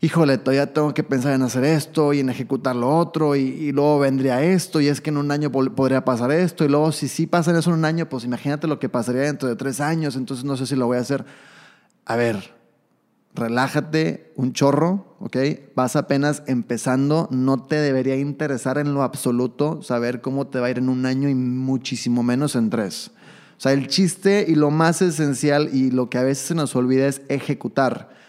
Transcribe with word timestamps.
híjole, 0.00 0.38
todavía 0.38 0.72
tengo 0.72 0.94
que 0.94 1.02
pensar 1.02 1.34
en 1.34 1.42
hacer 1.42 1.64
esto 1.64 2.12
y 2.12 2.20
en 2.20 2.30
ejecutar 2.30 2.74
lo 2.74 2.96
otro 2.96 3.36
y, 3.36 3.70
luego 3.72 3.98
vendría 3.98 4.42
esto 4.42 4.80
y 4.80 4.88
es 4.88 5.00
que 5.00 5.10
en 5.10 5.18
un 5.18 5.30
año 5.30 5.52
podría 5.52 6.04
pasar 6.04 6.32
esto 6.32 6.64
y 6.64 6.68
luego 6.68 6.90
si 6.92 7.08
sí 7.08 7.26
pasa 7.26 7.56
eso 7.56 7.70
en 7.70 7.76
un 7.76 7.84
año, 7.84 8.08
pues 8.08 8.24
imagínate 8.24 8.66
lo 8.66 8.78
que 8.78 8.88
pasaría 8.88 9.22
dentro 9.22 9.48
de 9.48 9.56
tres 9.56 9.80
años, 9.80 10.16
entonces 10.16 10.44
no 10.44 10.56
sé 10.56 10.66
si 10.66 10.76
lo 10.76 10.86
voy 10.86 10.96
a 10.96 11.00
hacer. 11.00 11.24
A 12.06 12.16
ver, 12.16 12.54
relájate 13.34 14.32
un 14.36 14.52
chorro, 14.54 15.16
¿ok? 15.20 15.36
Vas 15.74 15.96
apenas 15.96 16.42
empezando, 16.46 17.28
no 17.30 17.64
te 17.64 17.76
debería 17.76 18.16
interesar 18.16 18.78
en 18.78 18.94
lo 18.94 19.02
absoluto 19.02 19.82
saber 19.82 20.20
cómo 20.22 20.46
te 20.46 20.60
va 20.60 20.68
a 20.68 20.70
ir 20.70 20.78
en 20.78 20.88
un 20.88 21.04
año 21.04 21.28
y 21.28 21.34
muchísimo 21.34 22.22
menos 22.22 22.56
en 22.56 22.70
tres. 22.70 23.12
O 23.58 23.60
sea, 23.62 23.72
el 23.72 23.88
chiste 23.88 24.46
y 24.48 24.54
lo 24.54 24.70
más 24.70 25.02
esencial 25.02 25.68
y 25.74 25.90
lo 25.90 26.08
que 26.08 26.16
a 26.16 26.22
veces 26.22 26.46
se 26.46 26.54
nos 26.54 26.74
olvida 26.74 27.06
es 27.06 27.20
ejecutar. 27.28 28.19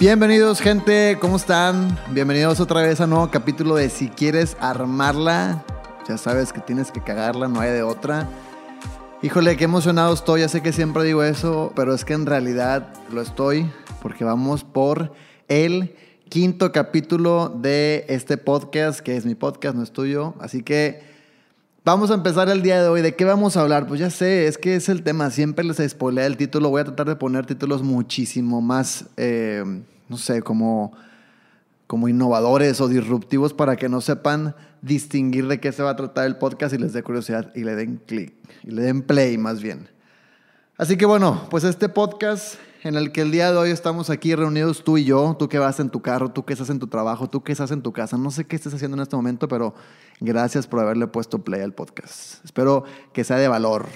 Bienvenidos 0.00 0.60
gente, 0.60 1.18
¿cómo 1.20 1.34
están? 1.34 1.98
Bienvenidos 2.10 2.60
otra 2.60 2.82
vez 2.82 3.00
a 3.00 3.04
un 3.04 3.10
nuevo 3.10 3.32
capítulo 3.32 3.74
de 3.74 3.90
Si 3.90 4.08
quieres 4.08 4.56
armarla, 4.60 5.64
ya 6.08 6.16
sabes 6.16 6.52
que 6.52 6.60
tienes 6.60 6.92
que 6.92 7.02
cagarla, 7.02 7.48
no 7.48 7.58
hay 7.58 7.72
de 7.72 7.82
otra. 7.82 8.28
Híjole, 9.22 9.56
qué 9.56 9.64
emocionado 9.64 10.14
estoy, 10.14 10.42
ya 10.42 10.48
sé 10.48 10.62
que 10.62 10.72
siempre 10.72 11.02
digo 11.02 11.24
eso, 11.24 11.72
pero 11.74 11.92
es 11.92 12.04
que 12.04 12.12
en 12.12 12.26
realidad 12.26 12.94
lo 13.10 13.20
estoy 13.20 13.68
porque 14.00 14.22
vamos 14.22 14.62
por 14.62 15.12
el 15.48 15.96
quinto 16.28 16.70
capítulo 16.70 17.48
de 17.48 18.06
este 18.08 18.36
podcast, 18.36 19.00
que 19.00 19.16
es 19.16 19.26
mi 19.26 19.34
podcast, 19.34 19.74
no 19.74 19.82
es 19.82 19.90
tuyo. 19.90 20.34
Así 20.38 20.62
que 20.62 21.02
vamos 21.88 22.10
a 22.10 22.14
empezar 22.14 22.50
el 22.50 22.62
día 22.62 22.82
de 22.82 22.88
hoy. 22.88 23.00
¿De 23.00 23.14
qué 23.14 23.24
vamos 23.24 23.56
a 23.56 23.62
hablar? 23.62 23.86
Pues 23.86 23.98
ya 23.98 24.10
sé, 24.10 24.46
es 24.46 24.58
que 24.58 24.76
es 24.76 24.90
el 24.90 25.02
tema. 25.02 25.30
Siempre 25.30 25.64
les 25.64 25.78
spoilea 25.78 26.26
el 26.26 26.36
título. 26.36 26.68
Voy 26.68 26.82
a 26.82 26.84
tratar 26.84 27.08
de 27.08 27.16
poner 27.16 27.46
títulos 27.46 27.82
muchísimo 27.82 28.60
más... 28.60 29.06
Eh, 29.16 29.64
no 30.08 30.16
sé, 30.16 30.40
como, 30.40 30.92
como 31.86 32.08
innovadores 32.08 32.80
o 32.80 32.88
disruptivos 32.88 33.52
para 33.52 33.76
que 33.76 33.88
no 33.88 34.00
sepan 34.00 34.54
distinguir 34.80 35.46
de 35.48 35.60
qué 35.60 35.70
se 35.72 35.82
va 35.82 35.90
a 35.90 35.96
tratar 35.96 36.26
el 36.26 36.36
podcast 36.36 36.74
y 36.74 36.78
les 36.78 36.94
dé 36.94 37.02
curiosidad 37.02 37.52
y 37.54 37.64
le 37.64 37.74
den 37.74 38.00
clic 38.06 38.32
y 38.64 38.70
le 38.70 38.82
den 38.82 39.02
play 39.02 39.36
más 39.36 39.62
bien. 39.62 39.88
Así 40.78 40.96
que 40.96 41.04
bueno, 41.04 41.46
pues 41.50 41.64
este 41.64 41.90
podcast 41.90 42.54
en 42.82 42.96
el 42.96 43.12
que 43.12 43.22
el 43.22 43.30
día 43.30 43.50
de 43.50 43.58
hoy 43.58 43.70
estamos 43.70 44.10
aquí 44.10 44.34
reunidos 44.34 44.84
tú 44.84 44.98
y 44.98 45.04
yo, 45.04 45.36
tú 45.38 45.48
que 45.48 45.58
vas 45.58 45.80
en 45.80 45.90
tu 45.90 46.00
carro, 46.00 46.30
tú 46.30 46.44
que 46.44 46.52
estás 46.52 46.70
en 46.70 46.78
tu 46.78 46.86
trabajo, 46.86 47.28
tú 47.28 47.42
que 47.42 47.52
estás 47.52 47.70
en 47.70 47.82
tu 47.82 47.92
casa, 47.92 48.16
no 48.16 48.30
sé 48.30 48.46
qué 48.46 48.56
estés 48.56 48.74
haciendo 48.74 48.96
en 48.96 49.02
este 49.02 49.16
momento, 49.16 49.48
pero 49.48 49.74
gracias 50.20 50.66
por 50.66 50.80
haberle 50.80 51.06
puesto 51.06 51.40
play 51.40 51.60
al 51.60 51.72
podcast. 51.72 52.44
Espero 52.44 52.84
que 53.12 53.24
sea 53.24 53.36
de 53.36 53.48
valor. 53.48 53.86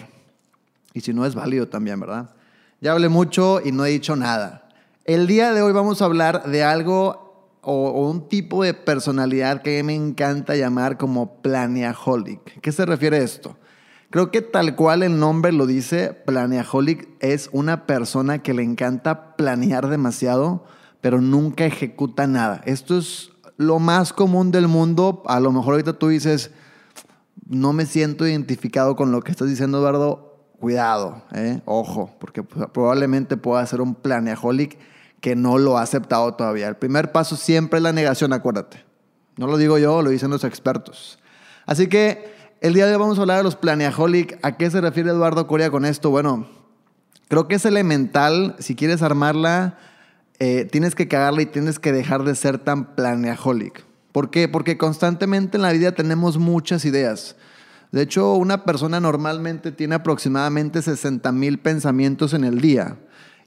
Y 0.95 1.01
si 1.01 1.15
no 1.15 1.25
es 1.25 1.35
válido 1.35 1.69
también, 1.69 2.01
¿verdad? 2.01 2.35
Ya 2.81 2.93
hablé 2.93 3.09
mucho 3.09 3.61
y 3.65 3.73
no 3.73 3.85
he 3.87 3.91
dicho 3.91 4.17
nada. 4.17 4.69
El 5.05 5.27
día 5.27 5.53
de 5.53 5.63
hoy 5.63 5.73
vamos 5.73 6.03
a 6.03 6.05
hablar 6.05 6.45
de 6.51 6.65
algo 6.65 7.23
o, 7.63 8.09
un 8.09 8.29
tipo 8.29 8.65
de 8.65 8.75
personalidad 8.75 9.63
que 9.63 9.83
me 9.83 9.95
encanta 9.95 10.57
llamar 10.57 10.99
como 10.99 11.41
planeaholic. 11.41 12.61
¿Qué 12.61 12.73
se 12.73 12.85
refiere 12.85 13.19
a 13.19 13.23
esto? 13.23 13.57
Creo 14.13 14.31
que 14.31 14.43
tal 14.43 14.77
cual 14.77 15.03
el 15.03 15.19
nombre 15.19 15.53
lo 15.53 15.65
dice, 15.65 16.13
planeaholic 16.13 17.09
es 17.21 17.49
una 17.51 17.87
persona 17.87 18.43
que 18.43 18.53
le 18.53 18.63
encanta 18.63 19.37
planear 19.37 19.89
demasiado, 19.89 20.67
pero 21.01 21.23
nunca 21.23 21.65
ejecuta 21.65 22.27
nada. 22.27 22.61
Esto 22.67 22.99
es 22.99 23.33
lo 23.57 23.79
más 23.79 24.13
común 24.13 24.51
del 24.51 24.69
mundo. 24.69 25.23
A 25.25 25.41
lo 25.41 25.51
mejor 25.51 25.73
ahorita 25.73 25.95
tú 25.95 26.09
dices, 26.09 26.51
no 27.49 27.73
me 27.73 27.87
siento 27.87 28.27
identificado 28.27 28.97
con 28.97 29.13
lo 29.13 29.23
que 29.23 29.31
estás 29.31 29.49
diciendo, 29.49 29.79
Eduardo. 29.79 30.47
Cuidado, 30.61 31.23
¿eh? 31.33 31.63
ojo, 31.65 32.15
porque 32.21 32.43
probablemente 32.43 33.39
pueda 33.39 33.65
ser 33.65 33.81
un 33.81 33.95
planeaholic 33.95 34.79
que 35.23 35.37
no 35.37 35.57
lo 35.57 35.79
ha 35.79 35.83
aceptado 35.83 36.35
todavía. 36.35 36.69
El 36.69 36.77
primer 36.77 37.13
paso 37.13 37.35
siempre 37.35 37.79
es 37.79 37.83
la 37.83 37.95
negación, 37.95 38.35
acuérdate. 38.35 38.85
No 39.39 39.47
lo 39.47 39.57
digo 39.57 39.79
yo, 39.79 40.03
lo 40.03 40.11
dicen 40.11 40.29
los 40.29 40.45
expertos. 40.45 41.19
Así 41.65 41.87
que 41.87 42.42
el 42.63 42.75
día 42.75 42.87
de 42.87 42.93
hoy 42.93 43.01
vamos 43.01 43.19
a 43.19 43.23
hablar 43.23 43.39
de 43.39 43.43
los 43.43 43.57
planeaholic. 43.57 44.39
¿A 44.43 44.57
qué 44.57 44.71
se 44.71 44.81
refiere 44.81 45.11
Eduardo 45.11 45.49
Coria 45.49 45.73
con 45.73 45.85
esto? 45.85 46.11
Bueno, 46.11 46.47
creo 47.27 47.49
que 47.49 47.57
es 47.57 47.65
elemental. 47.65 48.55
Si 48.61 48.77
quieres 48.77 49.03
armarla, 49.03 49.79
eh, 50.39 50.69
tienes 50.71 50.95
que 50.95 51.09
cagarla 51.09 51.43
y 51.43 51.47
tienes 51.47 51.81
que 51.81 51.91
dejar 51.91 52.23
de 52.23 52.37
ser 52.37 52.59
tan 52.59 52.95
planeaholic. 52.95 53.85
¿Por 54.13 54.31
qué? 54.31 54.47
Porque 54.47 54.79
constantemente 54.79 55.57
en 55.57 55.63
la 55.63 55.73
vida 55.73 55.91
tenemos 55.91 56.39
muchas 56.39 56.85
ideas. 56.85 57.35
De 57.91 58.03
hecho, 58.03 58.35
una 58.35 58.65
persona 58.65 59.01
normalmente 59.01 59.73
tiene 59.73 59.97
aproximadamente 59.97 60.83
60 60.83 61.33
mil 61.33 61.59
pensamientos 61.59 62.33
en 62.33 62.45
el 62.45 62.61
día. 62.61 62.97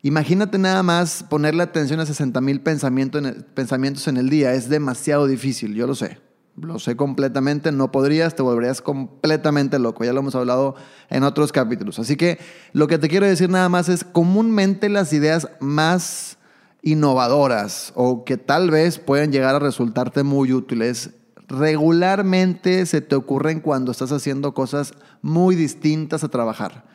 Imagínate 0.02 0.58
nada 0.58 0.84
más 0.84 1.24
ponerle 1.24 1.64
atención 1.64 2.02
a 2.02 2.06
60 2.06 2.42
mil 2.42 2.60
pensamientos 2.60 4.08
en 4.10 4.18
el 4.18 4.30
día. 4.30 4.54
Es 4.54 4.68
demasiado 4.68 5.26
difícil, 5.26 5.74
yo 5.74 5.88
lo 5.88 5.96
sé. 5.96 6.20
Lo 6.58 6.80
sé 6.80 6.96
completamente, 6.96 7.74
no 7.74 7.92
podrías, 7.92 8.36
te 8.36 8.42
volverías 8.42 8.82
completamente 8.82 9.78
loco. 9.78 10.06
Ya 10.06 10.14
lo 10.14 10.22
hemos 10.22 10.36
hablado 10.36 10.76
en 11.10 11.24
otros 11.24 11.52
capítulos. 11.52 12.00
Así 12.00 12.16
que 12.16 12.40
lo 12.72 12.88
que 12.88 12.98
te 12.98 13.10
quiero 13.10 13.26
decir 13.26 13.50
nada 13.50 13.68
más 13.68 13.90
es, 13.90 14.06
comúnmente 14.06 14.88
las 14.88 15.12
ideas 15.12 15.50
más 15.60 16.38
innovadoras 16.82 17.92
o 17.96 18.24
que 18.24 18.38
tal 18.38 18.72
vez 18.72 19.00
puedan 19.00 19.34
llegar 19.34 19.56
a 19.56 19.60
resultarte 19.60 20.24
muy 20.24 20.54
útiles, 20.54 21.10
regularmente 21.48 22.86
se 22.86 23.02
te 23.02 23.16
ocurren 23.16 23.60
cuando 23.60 23.92
estás 23.92 24.14
haciendo 24.14 24.54
cosas 24.54 24.94
muy 25.22 25.56
distintas 25.56 26.24
a 26.24 26.30
trabajar. 26.30 26.95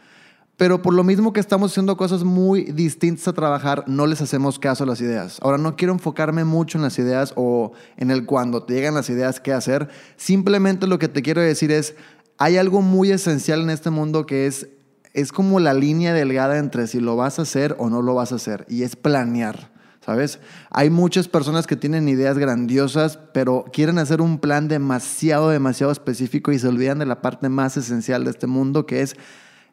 Pero 0.60 0.82
por 0.82 0.93
lo 0.93 1.04
mismo 1.04 1.32
que 1.32 1.41
estamos 1.41 1.72
haciendo 1.72 1.97
cosas 1.97 2.22
muy 2.22 2.65
distintas 2.65 3.26
a 3.26 3.32
trabajar, 3.32 3.82
no 3.87 4.06
les 4.06 4.21
hacemos 4.21 4.59
caso 4.59 4.84
a 4.84 4.87
las 4.87 5.00
ideas. 5.00 5.38
Ahora, 5.41 5.56
no 5.56 5.75
quiero 5.75 5.94
enfocarme 5.94 6.44
mucho 6.44 6.76
en 6.76 6.82
las 6.82 6.98
ideas 6.98 7.32
o 7.34 7.72
en 7.97 8.10
el 8.10 8.26
cuando 8.26 8.62
te 8.62 8.75
llegan 8.75 8.94
las 8.94 9.09
ideas, 9.09 9.41
qué 9.41 9.54
hacer. 9.54 9.88
Simplemente 10.19 10.87
lo 10.87 10.98
que 10.98 11.09
te 11.09 11.22
quiero 11.22 11.41
decir 11.41 11.72
es, 11.72 11.94
hay 12.37 12.59
algo 12.59 12.82
muy 12.82 13.10
esencial 13.10 13.62
en 13.62 13.71
este 13.71 13.88
mundo 13.88 14.26
que 14.26 14.47
es, 14.47 14.69
es 15.15 15.32
como 15.32 15.60
la 15.60 15.72
línea 15.72 16.12
delgada 16.12 16.59
entre 16.59 16.88
si 16.88 17.00
lo 17.00 17.16
vas 17.16 17.38
a 17.38 17.42
hacer 17.42 17.75
o 17.78 17.88
no 17.88 18.03
lo 18.03 18.15
vas 18.15 18.32
a 18.32 18.34
hacer. 18.34 18.66
Y 18.69 18.82
es 18.82 18.97
planear. 18.97 19.72
¿Sabes? 20.04 20.41
Hay 20.71 20.91
muchas 20.91 21.27
personas 21.27 21.66
que 21.66 21.77
tienen 21.77 22.06
ideas 22.06 22.37
grandiosas, 22.37 23.19
pero 23.32 23.65
quieren 23.72 23.98
hacer 23.98 24.21
un 24.21 24.38
plan 24.38 24.69
demasiado, 24.69 25.48
demasiado 25.48 25.91
específico 25.91 26.53
y 26.53 26.59
se 26.59 26.69
olvidan 26.69 26.98
de 26.98 27.06
la 27.06 27.22
parte 27.22 27.48
más 27.48 27.78
esencial 27.78 28.25
de 28.25 28.31
este 28.31 28.47
mundo, 28.47 28.84
que 28.84 29.00
es 29.00 29.16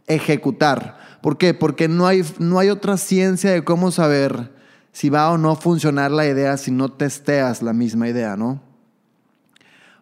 ejecutar. 0.08 0.98
¿Por 1.22 1.38
qué? 1.38 1.54
Porque 1.54 1.88
no 1.88 2.08
hay, 2.08 2.24
no 2.40 2.60
hay 2.60 2.70
otra 2.70 2.98
ciencia 2.98 3.52
de 3.52 3.64
cómo 3.64 3.92
saber 3.92 4.52
si 4.92 5.10
va 5.10 5.30
o 5.30 5.38
no 5.38 5.56
funcionar 5.56 6.10
la 6.12 6.26
idea 6.26 6.58
si 6.58 6.72
no 6.72 6.90
testeas 6.90 7.62
la 7.62 7.74
misma 7.74 8.08
idea, 8.08 8.36
¿no? 8.36 8.62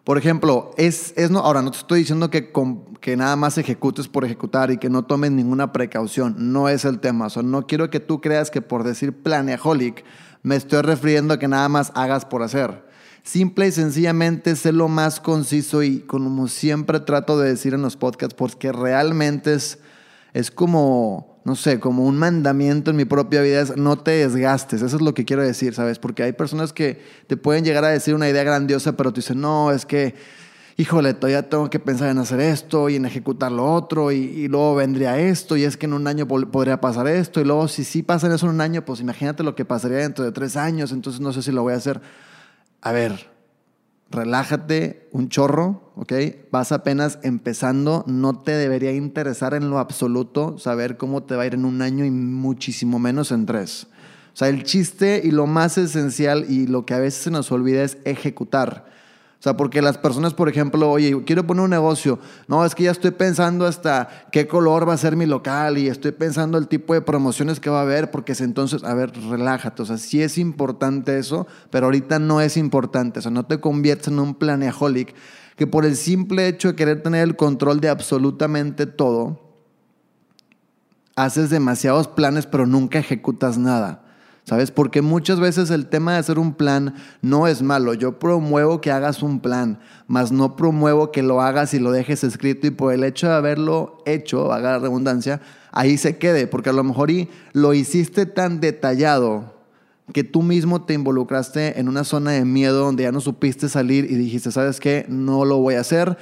Por 0.04 0.18
ejemplo, 0.18 0.70
es, 0.76 1.12
es 1.16 1.32
no, 1.32 1.40
ahora 1.40 1.62
no 1.62 1.72
te 1.72 1.78
estoy 1.78 1.98
diciendo 1.98 2.30
que, 2.30 2.52
que 3.00 3.16
nada 3.16 3.34
más 3.34 3.58
ejecutes 3.58 4.06
por 4.06 4.24
ejecutar 4.24 4.70
y 4.70 4.78
que 4.78 4.88
no 4.88 5.04
tomes 5.04 5.32
ninguna 5.32 5.72
precaución, 5.72 6.36
no 6.52 6.68
es 6.68 6.84
el 6.84 7.00
tema. 7.00 7.26
O 7.34 7.42
no 7.42 7.66
quiero 7.66 7.90
que 7.90 7.98
tú 7.98 8.20
creas 8.20 8.52
que 8.52 8.62
por 8.62 8.84
decir 8.84 9.12
planeaholic 9.12 10.04
me 10.44 10.54
estoy 10.54 10.82
refiriendo 10.82 11.34
a 11.34 11.40
que 11.40 11.48
nada 11.48 11.68
más 11.68 11.90
hagas 11.96 12.24
por 12.24 12.44
hacer. 12.44 12.86
Simple 13.24 13.66
y 13.66 13.72
sencillamente 13.72 14.54
sé 14.54 14.70
lo 14.70 14.86
más 14.86 15.18
conciso 15.18 15.82
y 15.82 15.98
como 15.98 16.46
siempre 16.46 17.00
trato 17.00 17.36
de 17.36 17.48
decir 17.48 17.74
en 17.74 17.82
los 17.82 17.96
podcasts, 17.96 18.36
porque 18.36 18.70
realmente 18.70 19.54
es 19.54 19.80
es 20.36 20.50
como, 20.50 21.40
no 21.46 21.56
sé, 21.56 21.80
como 21.80 22.04
un 22.04 22.18
mandamiento 22.18 22.90
en 22.90 22.98
mi 22.98 23.06
propia 23.06 23.40
vida, 23.40 23.62
es 23.62 23.74
no 23.78 23.96
te 23.96 24.10
desgastes, 24.10 24.82
eso 24.82 24.96
es 24.96 25.02
lo 25.02 25.14
que 25.14 25.24
quiero 25.24 25.42
decir, 25.42 25.72
¿sabes? 25.72 25.98
Porque 25.98 26.22
hay 26.22 26.32
personas 26.32 26.74
que 26.74 27.00
te 27.26 27.38
pueden 27.38 27.64
llegar 27.64 27.84
a 27.84 27.88
decir 27.88 28.14
una 28.14 28.28
idea 28.28 28.44
grandiosa, 28.44 28.98
pero 28.98 29.14
tú 29.14 29.22
dices, 29.22 29.34
no, 29.34 29.70
es 29.70 29.86
que, 29.86 30.14
híjole, 30.76 31.14
todavía 31.14 31.48
tengo 31.48 31.70
que 31.70 31.78
pensar 31.78 32.10
en 32.10 32.18
hacer 32.18 32.40
esto 32.40 32.90
y 32.90 32.96
en 32.96 33.06
ejecutar 33.06 33.50
lo 33.50 33.64
otro 33.64 34.12
y, 34.12 34.46
luego 34.48 34.74
vendría 34.74 35.18
esto 35.18 35.56
y 35.56 35.64
es 35.64 35.78
que 35.78 35.86
en 35.86 35.94
un 35.94 36.06
año 36.06 36.28
podría 36.28 36.82
pasar 36.82 37.08
esto 37.08 37.40
y 37.40 37.44
luego 37.44 37.66
si 37.66 37.82
sí 37.82 38.02
pasa 38.02 38.26
eso 38.34 38.44
en 38.44 38.52
un 38.52 38.60
año, 38.60 38.84
pues 38.84 39.00
imagínate 39.00 39.42
lo 39.42 39.54
que 39.54 39.64
pasaría 39.64 39.96
dentro 39.96 40.22
de 40.22 40.32
tres 40.32 40.58
años, 40.58 40.92
entonces 40.92 41.18
no 41.18 41.32
sé 41.32 41.40
si 41.40 41.50
lo 41.50 41.62
voy 41.62 41.72
a 41.72 41.76
hacer. 41.76 42.02
A 42.82 42.92
ver, 42.92 43.30
relájate 44.10 45.08
un 45.12 45.28
chorro, 45.28 45.92
¿ok? 45.96 46.12
Vas 46.50 46.72
apenas 46.72 47.18
empezando, 47.22 48.04
no 48.06 48.40
te 48.40 48.52
debería 48.52 48.92
interesar 48.92 49.54
en 49.54 49.70
lo 49.70 49.78
absoluto 49.78 50.58
saber 50.58 50.96
cómo 50.96 51.24
te 51.24 51.36
va 51.36 51.42
a 51.42 51.46
ir 51.46 51.54
en 51.54 51.64
un 51.64 51.82
año 51.82 52.04
y 52.04 52.10
muchísimo 52.10 52.98
menos 52.98 53.32
en 53.32 53.46
tres. 53.46 53.88
O 54.32 54.36
sea, 54.38 54.48
el 54.48 54.64
chiste 54.64 55.22
y 55.24 55.30
lo 55.30 55.46
más 55.46 55.78
esencial 55.78 56.46
y 56.48 56.66
lo 56.66 56.84
que 56.84 56.94
a 56.94 56.98
veces 56.98 57.24
se 57.24 57.30
nos 57.30 57.50
olvida 57.50 57.82
es 57.82 57.98
ejecutar. 58.04 58.95
O 59.38 59.42
sea, 59.46 59.56
porque 59.56 59.82
las 59.82 59.98
personas, 59.98 60.32
por 60.32 60.48
ejemplo, 60.48 60.90
oye, 60.90 61.22
quiero 61.24 61.46
poner 61.46 61.64
un 61.64 61.70
negocio. 61.70 62.18
No, 62.48 62.64
es 62.64 62.74
que 62.74 62.84
ya 62.84 62.90
estoy 62.90 63.10
pensando 63.10 63.66
hasta 63.66 64.08
qué 64.32 64.48
color 64.48 64.88
va 64.88 64.94
a 64.94 64.98
ser 64.98 65.14
mi 65.14 65.26
local 65.26 65.76
y 65.76 65.88
estoy 65.88 66.12
pensando 66.12 66.56
el 66.56 66.68
tipo 66.68 66.94
de 66.94 67.02
promociones 67.02 67.60
que 67.60 67.68
va 67.68 67.80
a 67.80 67.82
haber, 67.82 68.10
porque 68.10 68.32
es 68.32 68.40
entonces, 68.40 68.82
a 68.82 68.94
ver, 68.94 69.12
relájate. 69.28 69.82
O 69.82 69.84
sea, 69.84 69.98
sí 69.98 70.22
es 70.22 70.38
importante 70.38 71.18
eso, 71.18 71.46
pero 71.70 71.86
ahorita 71.86 72.18
no 72.18 72.40
es 72.40 72.56
importante. 72.56 73.18
O 73.18 73.22
sea, 73.22 73.30
no 73.30 73.44
te 73.44 73.60
conviertes 73.60 74.08
en 74.08 74.18
un 74.18 74.34
planeaholic 74.34 75.14
que 75.56 75.66
por 75.66 75.84
el 75.84 75.96
simple 75.96 76.48
hecho 76.48 76.68
de 76.68 76.76
querer 76.76 77.02
tener 77.02 77.22
el 77.22 77.36
control 77.36 77.80
de 77.80 77.88
absolutamente 77.88 78.86
todo, 78.86 79.40
haces 81.14 81.50
demasiados 81.50 82.08
planes, 82.08 82.46
pero 82.46 82.66
nunca 82.66 82.98
ejecutas 82.98 83.58
nada. 83.58 84.05
¿Sabes? 84.46 84.70
Porque 84.70 85.02
muchas 85.02 85.40
veces 85.40 85.70
el 85.70 85.86
tema 85.86 86.12
de 86.12 86.18
hacer 86.18 86.38
un 86.38 86.54
plan 86.54 86.94
no 87.20 87.48
es 87.48 87.62
malo. 87.62 87.94
Yo 87.94 88.20
promuevo 88.20 88.80
que 88.80 88.92
hagas 88.92 89.24
un 89.24 89.40
plan, 89.40 89.80
mas 90.06 90.30
no 90.30 90.54
promuevo 90.54 91.10
que 91.10 91.24
lo 91.24 91.40
hagas 91.40 91.74
y 91.74 91.80
lo 91.80 91.90
dejes 91.90 92.22
escrito 92.22 92.68
y 92.68 92.70
por 92.70 92.94
el 92.94 93.02
hecho 93.02 93.26
de 93.26 93.34
haberlo 93.34 93.98
hecho, 94.06 94.52
haga 94.52 94.72
la 94.72 94.78
redundancia, 94.78 95.40
ahí 95.72 95.98
se 95.98 96.18
quede, 96.18 96.46
porque 96.46 96.70
a 96.70 96.72
lo 96.72 96.84
mejor 96.84 97.10
y 97.10 97.28
lo 97.54 97.74
hiciste 97.74 98.24
tan 98.24 98.60
detallado 98.60 99.56
que 100.12 100.22
tú 100.22 100.42
mismo 100.42 100.84
te 100.84 100.94
involucraste 100.94 101.80
en 101.80 101.88
una 101.88 102.04
zona 102.04 102.30
de 102.30 102.44
miedo 102.44 102.84
donde 102.84 103.02
ya 103.02 103.10
no 103.10 103.20
supiste 103.20 103.68
salir 103.68 104.08
y 104.08 104.14
dijiste, 104.14 104.52
¿sabes 104.52 104.78
qué? 104.78 105.06
No 105.08 105.44
lo 105.44 105.58
voy 105.58 105.74
a 105.74 105.80
hacer 105.80 106.16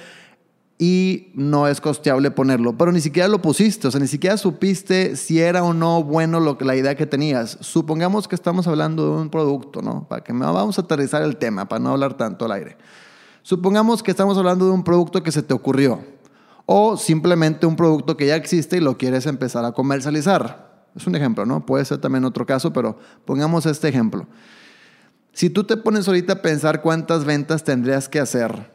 y 0.86 1.32
no 1.32 1.66
es 1.66 1.80
costeable 1.80 2.30
ponerlo. 2.30 2.76
Pero 2.76 2.92
ni 2.92 3.00
siquiera 3.00 3.26
lo 3.26 3.40
pusiste, 3.40 3.88
o 3.88 3.90
sea, 3.90 4.00
ni 4.00 4.06
siquiera 4.06 4.36
supiste 4.36 5.16
si 5.16 5.40
era 5.40 5.64
o 5.64 5.72
no 5.72 6.04
bueno 6.04 6.40
lo 6.40 6.58
que, 6.58 6.66
la 6.66 6.76
idea 6.76 6.94
que 6.94 7.06
tenías. 7.06 7.56
Supongamos 7.62 8.28
que 8.28 8.34
estamos 8.34 8.66
hablando 8.66 9.16
de 9.16 9.22
un 9.22 9.30
producto, 9.30 9.80
¿no? 9.80 10.06
Para 10.06 10.22
que 10.22 10.34
vamos 10.34 10.78
a 10.78 10.82
aterrizar 10.82 11.22
el 11.22 11.38
tema, 11.38 11.66
para 11.66 11.82
no 11.82 11.92
hablar 11.92 12.18
tanto 12.18 12.44
al 12.44 12.52
aire. 12.52 12.76
Supongamos 13.40 14.02
que 14.02 14.10
estamos 14.10 14.36
hablando 14.36 14.66
de 14.66 14.72
un 14.72 14.84
producto 14.84 15.22
que 15.22 15.32
se 15.32 15.42
te 15.42 15.54
ocurrió 15.54 16.04
o 16.66 16.98
simplemente 16.98 17.64
un 17.64 17.76
producto 17.76 18.18
que 18.18 18.26
ya 18.26 18.36
existe 18.36 18.76
y 18.76 18.80
lo 18.80 18.98
quieres 18.98 19.24
empezar 19.24 19.64
a 19.64 19.72
comercializar. 19.72 20.84
Es 20.94 21.06
un 21.06 21.14
ejemplo, 21.14 21.46
¿no? 21.46 21.64
Puede 21.64 21.86
ser 21.86 21.96
también 21.96 22.26
otro 22.26 22.44
caso, 22.44 22.74
pero 22.74 22.98
pongamos 23.24 23.64
este 23.64 23.88
ejemplo. 23.88 24.26
Si 25.32 25.48
tú 25.48 25.64
te 25.64 25.78
pones 25.78 26.06
ahorita 26.08 26.34
a 26.34 26.42
pensar 26.42 26.82
cuántas 26.82 27.24
ventas 27.24 27.64
tendrías 27.64 28.06
que 28.10 28.20
hacer 28.20 28.73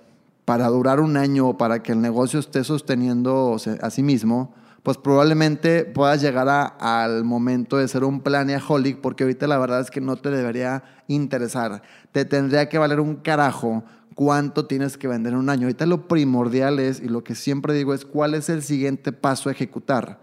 para 0.49 0.67
durar 0.69 0.99
un 0.99 1.15
año 1.15 1.49
o 1.49 1.57
para 1.59 1.83
que 1.83 1.91
el 1.91 2.01
negocio 2.01 2.39
esté 2.39 2.63
sosteniendo 2.63 3.57
a 3.83 3.89
sí 3.91 4.01
mismo, 4.01 4.51
pues 4.81 4.97
probablemente 4.97 5.85
puedas 5.85 6.23
llegar 6.23 6.73
al 6.79 7.23
momento 7.23 7.77
de 7.77 7.87
ser 7.87 8.03
un 8.03 8.21
planeaholic, 8.21 8.99
porque 8.99 9.25
ahorita 9.25 9.45
la 9.45 9.59
verdad 9.59 9.81
es 9.81 9.91
que 9.91 10.01
no 10.01 10.15
te 10.15 10.31
debería 10.31 10.83
interesar. 11.07 11.83
Te 12.11 12.25
tendría 12.25 12.67
que 12.67 12.79
valer 12.79 12.99
un 12.99 13.17
carajo 13.17 13.83
cuánto 14.15 14.65
tienes 14.65 14.97
que 14.97 15.07
vender 15.07 15.33
en 15.33 15.39
un 15.39 15.51
año. 15.51 15.67
Ahorita 15.67 15.85
lo 15.85 16.07
primordial 16.07 16.79
es, 16.79 16.99
y 16.99 17.09
lo 17.09 17.23
que 17.23 17.35
siempre 17.35 17.75
digo 17.75 17.93
es, 17.93 18.03
cuál 18.03 18.33
es 18.33 18.49
el 18.49 18.63
siguiente 18.63 19.11
paso 19.11 19.49
a 19.49 19.51
ejecutar. 19.51 20.19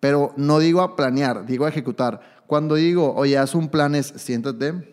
Pero 0.00 0.32
no 0.36 0.58
digo 0.58 0.80
a 0.80 0.96
planear, 0.96 1.46
digo 1.46 1.66
a 1.66 1.68
ejecutar. 1.68 2.18
Cuando 2.48 2.74
digo, 2.74 3.14
oye, 3.14 3.38
haz 3.38 3.54
un 3.54 3.68
plan, 3.68 3.94
es 3.94 4.12
siéntate, 4.16 4.92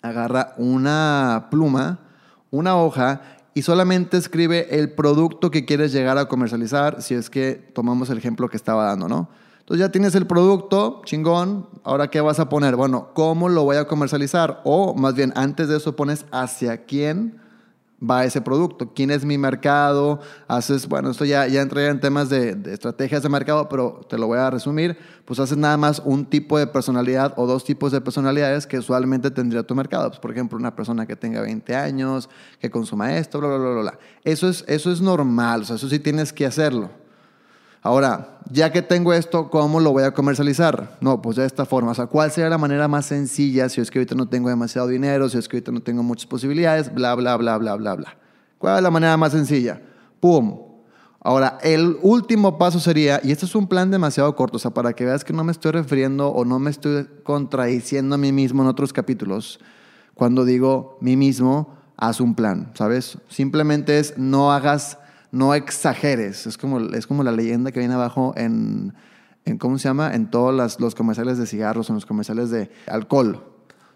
agarra 0.00 0.54
una 0.58 1.48
pluma, 1.50 2.06
una 2.52 2.76
hoja 2.76 3.35
y 3.56 3.62
solamente 3.62 4.18
escribe 4.18 4.78
el 4.78 4.90
producto 4.90 5.50
que 5.50 5.64
quieres 5.64 5.90
llegar 5.90 6.18
a 6.18 6.28
comercializar, 6.28 7.00
si 7.00 7.14
es 7.14 7.30
que 7.30 7.54
tomamos 7.54 8.10
el 8.10 8.18
ejemplo 8.18 8.50
que 8.50 8.56
estaba 8.58 8.84
dando, 8.84 9.08
¿no? 9.08 9.30
Entonces 9.60 9.80
ya 9.80 9.90
tienes 9.90 10.14
el 10.14 10.26
producto, 10.26 11.00
chingón, 11.06 11.66
ahora 11.82 12.10
qué 12.10 12.20
vas 12.20 12.38
a 12.38 12.50
poner? 12.50 12.76
Bueno, 12.76 13.12
¿cómo 13.14 13.48
lo 13.48 13.64
voy 13.64 13.78
a 13.78 13.86
comercializar? 13.86 14.60
O 14.64 14.94
más 14.94 15.14
bien, 15.14 15.32
antes 15.36 15.68
de 15.68 15.78
eso 15.78 15.96
pones 15.96 16.26
hacia 16.32 16.84
quién 16.84 17.40
va 18.02 18.24
ese 18.24 18.40
producto, 18.40 18.92
quién 18.94 19.10
es 19.10 19.24
mi 19.24 19.38
mercado, 19.38 20.20
haces, 20.48 20.86
bueno, 20.86 21.10
esto 21.10 21.24
ya, 21.24 21.46
ya 21.46 21.62
entraría 21.62 21.90
en 21.90 22.00
temas 22.00 22.28
de, 22.28 22.56
estrategias 22.66 23.22
de 23.22 23.28
mercado, 23.28 23.68
pero 23.68 24.00
te 24.08 24.18
lo 24.18 24.26
voy 24.26 24.38
a 24.38 24.50
resumir, 24.50 24.98
pues 25.24 25.40
haces 25.40 25.56
nada 25.56 25.76
más 25.76 26.02
un 26.04 26.26
tipo 26.26 26.58
de 26.58 26.66
personalidad 26.66 27.32
o 27.36 27.46
dos 27.46 27.64
tipos 27.64 27.92
de 27.92 28.00
personalidades 28.00 28.66
que 28.66 28.78
usualmente 28.78 29.30
tendría 29.30 29.62
tu 29.62 29.74
mercado. 29.74 30.08
Pues, 30.08 30.20
por 30.20 30.30
ejemplo, 30.30 30.58
una 30.58 30.76
persona 30.76 31.06
que 31.06 31.16
tenga 31.16 31.40
20 31.40 31.74
años, 31.74 32.28
que 32.60 32.70
consuma 32.70 33.16
esto, 33.16 33.38
bla, 33.38 33.48
bla, 33.48 33.58
bla, 33.58 33.80
bla. 33.80 33.98
Eso 34.24 34.48
es, 34.48 34.64
eso 34.68 34.92
es 34.92 35.00
normal, 35.00 35.62
o 35.62 35.64
sea, 35.64 35.76
eso 35.76 35.88
sí 35.88 35.98
tienes 35.98 36.32
que 36.32 36.44
hacerlo. 36.44 37.05
Ahora, 37.86 38.40
ya 38.50 38.72
que 38.72 38.82
tengo 38.82 39.12
esto, 39.12 39.48
¿cómo 39.48 39.78
lo 39.78 39.92
voy 39.92 40.02
a 40.02 40.10
comercializar? 40.10 40.96
No, 41.00 41.22
pues 41.22 41.36
de 41.36 41.46
esta 41.46 41.64
forma. 41.64 41.92
O 41.92 41.94
sea, 41.94 42.06
¿cuál 42.06 42.32
sería 42.32 42.50
la 42.50 42.58
manera 42.58 42.88
más 42.88 43.06
sencilla 43.06 43.68
si 43.68 43.80
es 43.80 43.92
que 43.92 44.00
ahorita 44.00 44.16
no 44.16 44.28
tengo 44.28 44.48
demasiado 44.48 44.88
dinero, 44.88 45.28
si 45.28 45.38
es 45.38 45.46
que 45.46 45.58
ahorita 45.58 45.70
no 45.70 45.78
tengo 45.78 46.02
muchas 46.02 46.26
posibilidades, 46.26 46.92
bla, 46.92 47.14
bla, 47.14 47.36
bla, 47.36 47.56
bla, 47.58 47.76
bla, 47.76 47.94
bla? 47.94 48.16
¿Cuál 48.58 48.78
es 48.78 48.82
la 48.82 48.90
manera 48.90 49.16
más 49.16 49.30
sencilla? 49.30 49.80
¡Pum! 50.18 50.58
Ahora, 51.20 51.58
el 51.62 51.96
último 52.02 52.58
paso 52.58 52.80
sería, 52.80 53.20
y 53.22 53.30
este 53.30 53.46
es 53.46 53.54
un 53.54 53.68
plan 53.68 53.88
demasiado 53.88 54.34
corto, 54.34 54.56
o 54.56 54.58
sea, 54.58 54.72
para 54.72 54.92
que 54.92 55.04
veas 55.04 55.22
que 55.22 55.32
no 55.32 55.44
me 55.44 55.52
estoy 55.52 55.70
refiriendo 55.70 56.30
o 56.30 56.44
no 56.44 56.58
me 56.58 56.70
estoy 56.72 57.06
contradiciendo 57.22 58.16
a 58.16 58.18
mí 58.18 58.32
mismo 58.32 58.64
en 58.64 58.68
otros 58.68 58.92
capítulos, 58.92 59.60
cuando 60.14 60.44
digo 60.44 60.98
mí 61.00 61.16
mismo, 61.16 61.76
haz 61.96 62.20
un 62.20 62.34
plan, 62.34 62.72
¿sabes? 62.74 63.18
Simplemente 63.28 64.00
es 64.00 64.18
no 64.18 64.50
hagas 64.50 64.98
no 65.36 65.54
exageres. 65.54 66.46
Es 66.46 66.56
como, 66.56 66.80
es 66.80 67.06
como 67.06 67.22
la 67.22 67.32
leyenda 67.32 67.70
que 67.70 67.78
viene 67.78 67.94
abajo 67.94 68.32
en, 68.36 68.94
en 69.44 69.58
¿cómo 69.58 69.78
se 69.78 69.88
llama? 69.88 70.14
En 70.14 70.30
todos 70.30 70.78
los 70.80 70.94
comerciales 70.94 71.38
de 71.38 71.46
cigarros, 71.46 71.90
en 71.90 71.94
los 71.94 72.06
comerciales 72.06 72.50
de 72.50 72.70
alcohol, 72.86 73.44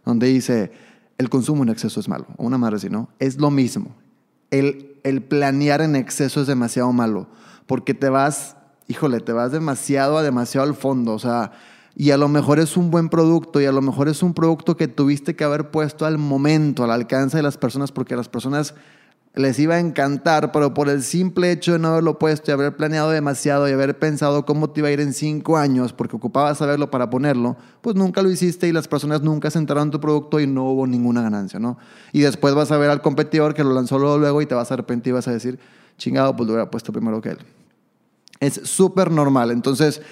donde 0.04 0.26
dice, 0.26 0.70
el 1.18 1.30
consumo 1.30 1.62
en 1.62 1.70
exceso 1.70 1.98
es 1.98 2.08
malo. 2.08 2.26
Una 2.36 2.58
madre 2.58 2.76
así, 2.76 2.90
¿no? 2.90 3.08
Es 3.18 3.38
lo 3.38 3.50
mismo. 3.50 3.96
El, 4.50 5.00
el 5.02 5.22
planear 5.22 5.80
en 5.80 5.96
exceso 5.96 6.42
es 6.42 6.46
demasiado 6.46 6.92
malo, 6.92 7.28
porque 7.66 7.94
te 7.94 8.10
vas, 8.10 8.56
híjole, 8.86 9.20
te 9.20 9.32
vas 9.32 9.50
demasiado 9.50 10.18
a 10.18 10.22
demasiado 10.22 10.66
al 10.66 10.74
fondo, 10.74 11.14
o 11.14 11.18
sea, 11.18 11.52
y 11.96 12.10
a 12.10 12.16
lo 12.16 12.28
mejor 12.28 12.58
es 12.58 12.76
un 12.76 12.90
buen 12.90 13.08
producto 13.08 13.60
y 13.60 13.66
a 13.66 13.72
lo 13.72 13.82
mejor 13.82 14.08
es 14.08 14.22
un 14.22 14.34
producto 14.34 14.76
que 14.76 14.88
tuviste 14.88 15.36
que 15.36 15.44
haber 15.44 15.70
puesto 15.70 16.06
al 16.06 16.18
momento, 16.18 16.84
al 16.84 16.90
alcance 16.90 17.36
de 17.36 17.42
las 17.42 17.56
personas, 17.56 17.92
porque 17.92 18.16
las 18.16 18.28
personas 18.28 18.74
les 19.34 19.58
iba 19.60 19.76
a 19.76 19.78
encantar, 19.78 20.50
pero 20.50 20.74
por 20.74 20.88
el 20.88 21.02
simple 21.02 21.52
hecho 21.52 21.72
de 21.72 21.78
no 21.78 21.88
haberlo 21.88 22.18
puesto 22.18 22.50
y 22.50 22.54
haber 22.54 22.76
planeado 22.76 23.10
demasiado 23.10 23.68
y 23.68 23.72
haber 23.72 23.98
pensado 23.98 24.44
cómo 24.44 24.70
te 24.70 24.80
iba 24.80 24.88
a 24.88 24.92
ir 24.92 25.00
en 25.00 25.12
cinco 25.12 25.56
años, 25.56 25.92
porque 25.92 26.16
ocupabas 26.16 26.58
saberlo 26.58 26.90
para 26.90 27.10
ponerlo, 27.10 27.56
pues 27.80 27.94
nunca 27.94 28.22
lo 28.22 28.30
hiciste 28.30 28.66
y 28.66 28.72
las 28.72 28.88
personas 28.88 29.22
nunca 29.22 29.50
se 29.50 29.58
en 29.58 29.90
tu 29.90 30.00
producto 30.00 30.40
y 30.40 30.46
no 30.46 30.64
hubo 30.64 30.86
ninguna 30.86 31.22
ganancia, 31.22 31.60
¿no? 31.60 31.78
Y 32.12 32.20
después 32.20 32.54
vas 32.54 32.72
a 32.72 32.78
ver 32.78 32.90
al 32.90 33.02
competidor 33.02 33.54
que 33.54 33.62
lo 33.62 33.72
lanzó 33.72 33.98
luego 33.98 34.42
y 34.42 34.46
te 34.46 34.54
vas 34.54 34.70
a 34.70 34.74
arrepentir 34.74 35.12
y 35.12 35.14
vas 35.14 35.28
a 35.28 35.32
decir, 35.32 35.60
chingado, 35.96 36.34
pues 36.34 36.46
lo 36.48 36.54
hubiera 36.54 36.70
puesto 36.70 36.92
primero 36.92 37.20
que 37.20 37.30
él. 37.30 37.38
Es 38.40 38.54
súper 38.64 39.12
normal. 39.12 39.52
Entonces, 39.52 40.02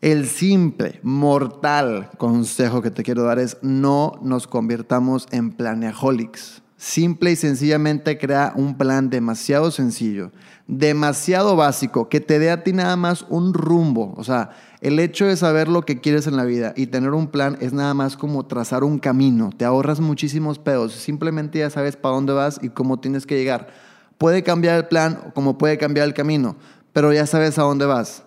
el 0.00 0.26
simple, 0.26 0.98
mortal 1.02 2.10
consejo 2.16 2.82
que 2.82 2.90
te 2.90 3.02
quiero 3.04 3.22
dar 3.22 3.38
es 3.38 3.58
no 3.62 4.18
nos 4.22 4.46
convirtamos 4.46 5.28
en 5.30 5.52
planeaholics. 5.52 6.62
Simple 6.80 7.32
y 7.32 7.36
sencillamente 7.36 8.16
crea 8.16 8.54
un 8.56 8.78
plan 8.78 9.10
demasiado 9.10 9.70
sencillo, 9.70 10.32
demasiado 10.66 11.54
básico, 11.54 12.08
que 12.08 12.20
te 12.20 12.38
dé 12.38 12.50
a 12.50 12.64
ti 12.64 12.72
nada 12.72 12.96
más 12.96 13.26
un 13.28 13.52
rumbo. 13.52 14.14
O 14.16 14.24
sea, 14.24 14.52
el 14.80 14.98
hecho 14.98 15.26
de 15.26 15.36
saber 15.36 15.68
lo 15.68 15.82
que 15.82 16.00
quieres 16.00 16.26
en 16.26 16.38
la 16.38 16.44
vida 16.44 16.72
y 16.74 16.86
tener 16.86 17.10
un 17.10 17.26
plan 17.26 17.58
es 17.60 17.74
nada 17.74 17.92
más 17.92 18.16
como 18.16 18.46
trazar 18.46 18.82
un 18.82 18.98
camino. 18.98 19.50
Te 19.54 19.66
ahorras 19.66 20.00
muchísimos 20.00 20.58
pedos. 20.58 20.94
Simplemente 20.94 21.58
ya 21.58 21.68
sabes 21.68 21.96
para 21.96 22.14
dónde 22.14 22.32
vas 22.32 22.58
y 22.62 22.70
cómo 22.70 22.98
tienes 22.98 23.26
que 23.26 23.36
llegar. 23.36 23.68
Puede 24.16 24.42
cambiar 24.42 24.78
el 24.78 24.86
plan 24.86 25.32
como 25.34 25.58
puede 25.58 25.76
cambiar 25.76 26.06
el 26.06 26.14
camino, 26.14 26.56
pero 26.94 27.12
ya 27.12 27.26
sabes 27.26 27.58
a 27.58 27.62
dónde 27.62 27.84
vas. 27.84 28.22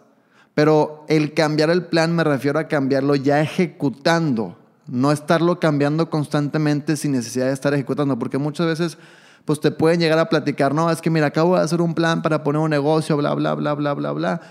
Pero 0.53 1.05
el 1.09 1.33
cambiar 1.33 1.71
el 1.71 1.87
plan 1.87 2.15
me 2.15 2.23
refiero 2.23 2.59
a 2.59 2.67
cambiarlo 2.67 3.15
ya 3.15 3.41
ejecutando 3.41 4.59
no 4.87 5.11
estarlo 5.11 5.59
cambiando 5.59 6.09
constantemente 6.09 6.97
sin 6.97 7.13
necesidad 7.13 7.47
de 7.47 7.53
estar 7.53 7.73
ejecutando, 7.73 8.17
porque 8.19 8.37
muchas 8.37 8.67
veces 8.67 8.97
pues 9.45 9.59
te 9.59 9.71
pueden 9.71 9.99
llegar 9.99 10.19
a 10.19 10.29
platicar, 10.29 10.73
no, 10.73 10.89
es 10.89 11.01
que 11.01 11.09
mira, 11.09 11.27
acabo 11.27 11.57
de 11.57 11.63
hacer 11.63 11.81
un 11.81 11.93
plan 11.93 12.21
para 12.21 12.43
poner 12.43 12.61
un 12.61 12.69
negocio, 12.69 13.17
bla, 13.17 13.33
bla, 13.33 13.53
bla, 13.55 13.73
bla, 13.73 13.93
bla, 13.93 14.11
bla. 14.11 14.41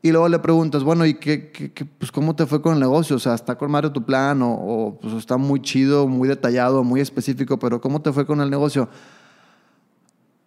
Y 0.00 0.10
luego 0.12 0.28
le 0.28 0.38
preguntas, 0.38 0.84
bueno, 0.84 1.04
¿y 1.04 1.14
qué, 1.14 1.50
qué, 1.50 1.84
pues 1.84 2.12
cómo 2.12 2.34
te 2.36 2.46
fue 2.46 2.62
con 2.62 2.74
el 2.74 2.80
negocio? 2.80 3.16
O 3.16 3.18
sea, 3.18 3.34
¿está 3.34 3.58
con 3.58 3.70
madre 3.70 3.90
tu 3.90 4.04
plan? 4.04 4.40
O, 4.42 4.52
o, 4.52 4.98
pues 4.98 5.12
está 5.14 5.36
muy 5.36 5.60
chido, 5.60 6.06
muy 6.06 6.28
detallado, 6.28 6.84
muy 6.84 7.00
específico, 7.00 7.58
pero 7.58 7.80
¿cómo 7.80 8.00
te 8.00 8.12
fue 8.12 8.24
con 8.24 8.40
el 8.40 8.48
negocio? 8.48 8.88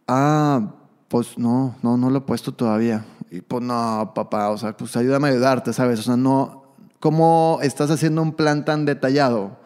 Ah, 0.08 0.72
pues 1.10 1.38
no, 1.38 1.76
no, 1.84 1.98
no 1.98 2.10
lo 2.10 2.20
he 2.20 2.22
puesto 2.22 2.54
todavía. 2.54 3.06
Y 3.30 3.42
pues 3.42 3.62
no, 3.62 4.14
papá, 4.16 4.50
o 4.50 4.58
sea, 4.58 4.76
pues 4.76 4.96
ayúdame 4.96 5.28
a 5.28 5.32
ayudarte, 5.32 5.74
¿sabes? 5.74 6.00
O 6.00 6.04
sea, 6.04 6.16
no, 6.16 6.61
¿Cómo 7.02 7.58
estás 7.64 7.90
haciendo 7.90 8.22
un 8.22 8.34
plan 8.34 8.64
tan 8.64 8.86
detallado 8.86 9.58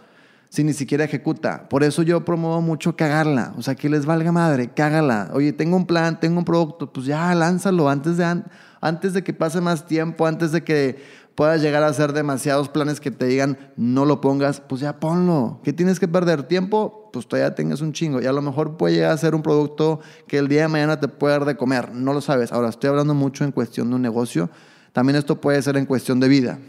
si 0.47 0.63
ni 0.63 0.71
siquiera 0.71 1.03
ejecuta? 1.03 1.67
Por 1.67 1.83
eso 1.83 2.01
yo 2.01 2.23
promuevo 2.23 2.61
mucho 2.61 2.95
cagarla. 2.95 3.53
O 3.57 3.61
sea, 3.61 3.75
que 3.75 3.89
les 3.89 4.05
valga 4.05 4.31
madre, 4.31 4.69
cágala. 4.73 5.31
Oye, 5.33 5.51
tengo 5.51 5.75
un 5.75 5.85
plan, 5.85 6.17
tengo 6.17 6.39
un 6.39 6.45
producto, 6.45 6.93
pues 6.93 7.07
ya 7.07 7.35
lánzalo 7.35 7.89
antes 7.89 8.15
de, 8.15 8.41
antes 8.79 9.11
de 9.11 9.21
que 9.21 9.33
pase 9.33 9.59
más 9.59 9.85
tiempo, 9.85 10.25
antes 10.25 10.53
de 10.53 10.63
que 10.63 10.97
puedas 11.35 11.61
llegar 11.61 11.83
a 11.83 11.87
hacer 11.87 12.13
demasiados 12.13 12.69
planes 12.69 13.01
que 13.01 13.11
te 13.11 13.25
digan 13.25 13.57
no 13.75 14.05
lo 14.05 14.21
pongas, 14.21 14.61
pues 14.61 14.79
ya 14.79 15.01
ponlo. 15.01 15.59
¿Qué 15.61 15.73
tienes 15.73 15.99
que 15.99 16.07
perder? 16.07 16.43
¿Tiempo? 16.43 17.09
Pues 17.11 17.27
todavía 17.27 17.53
tengas 17.53 17.81
un 17.81 17.91
chingo. 17.91 18.21
Y 18.21 18.27
a 18.27 18.31
lo 18.31 18.41
mejor 18.41 18.77
puede 18.77 18.95
llegar 18.95 19.11
a 19.11 19.17
ser 19.17 19.35
un 19.35 19.41
producto 19.41 19.99
que 20.25 20.37
el 20.37 20.47
día 20.47 20.61
de 20.61 20.67
mañana 20.69 21.01
te 21.01 21.09
puede 21.09 21.33
dar 21.33 21.43
de 21.43 21.57
comer. 21.57 21.91
No 21.91 22.13
lo 22.13 22.21
sabes. 22.21 22.53
Ahora 22.53 22.69
estoy 22.69 22.91
hablando 22.91 23.13
mucho 23.13 23.43
en 23.43 23.51
cuestión 23.51 23.89
de 23.89 23.95
un 23.95 24.01
negocio. 24.01 24.49
También 24.93 25.17
esto 25.17 25.41
puede 25.41 25.61
ser 25.61 25.75
en 25.75 25.85
cuestión 25.85 26.21
de 26.21 26.29
vida. 26.29 26.59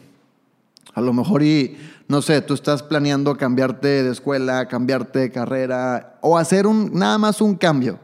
A 0.94 1.00
lo 1.00 1.12
mejor 1.12 1.42
y, 1.42 1.76
no 2.08 2.22
sé, 2.22 2.40
tú 2.40 2.54
estás 2.54 2.82
planeando 2.82 3.36
cambiarte 3.36 4.02
de 4.02 4.10
escuela, 4.10 4.66
cambiarte 4.66 5.18
de 5.18 5.30
carrera 5.30 6.18
o 6.22 6.38
hacer 6.38 6.66
un, 6.66 6.92
nada 6.94 7.18
más 7.18 7.40
un 7.40 7.54
cambio. 7.54 7.98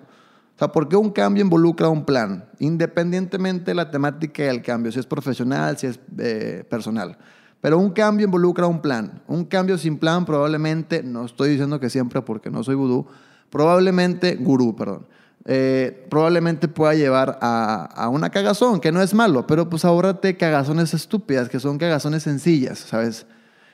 O 0.55 0.59
sea, 0.59 0.69
¿por 0.69 0.89
qué 0.89 0.97
un 0.97 1.11
cambio 1.11 1.43
involucra 1.43 1.89
un 1.89 2.05
plan? 2.05 2.45
Independientemente 2.59 3.71
de 3.71 3.75
la 3.75 3.91
temática 3.91 4.43
del 4.43 4.63
cambio, 4.63 4.93
si 4.93 4.99
es 4.99 5.07
profesional, 5.07 5.79
si 5.79 5.87
es 5.87 5.99
eh, 6.19 6.65
personal. 6.69 7.17
Pero 7.61 7.79
un 7.79 7.91
cambio 7.91 8.27
involucra 8.27 8.67
un 8.67 8.83
plan. 8.83 9.23
Un 9.27 9.45
cambio 9.45 9.79
sin 9.79 9.97
plan 9.97 10.27
probablemente, 10.27 11.03
no 11.03 11.25
estoy 11.25 11.51
diciendo 11.51 11.81
que 11.81 11.89
siempre 11.89 12.21
porque 12.21 12.51
no 12.51 12.63
soy 12.63 12.75
vudú, 12.75 13.07
probablemente, 13.51 14.37
gurú, 14.37 14.75
perdón, 14.75 15.07
eh, 15.45 16.07
probablemente 16.09 16.69
pueda 16.69 16.95
llevar 16.95 17.39
a, 17.43 17.85
a, 17.85 18.09
una 18.09 18.31
cagazón, 18.31 18.81
que 18.81 18.93
no 18.93 19.03
es 19.03 19.13
malo, 19.13 19.47
pero 19.47 19.69
pues 19.69 19.85
ahórrate 19.85 20.37
cagazones 20.37 20.95
estúpidas, 20.95 21.49
que 21.49 21.59
son 21.59 21.79
cagazones 21.79 22.23
sencillas, 22.23 22.79
¿sabes? 22.79 23.27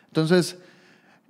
Entonces, 0.06 0.56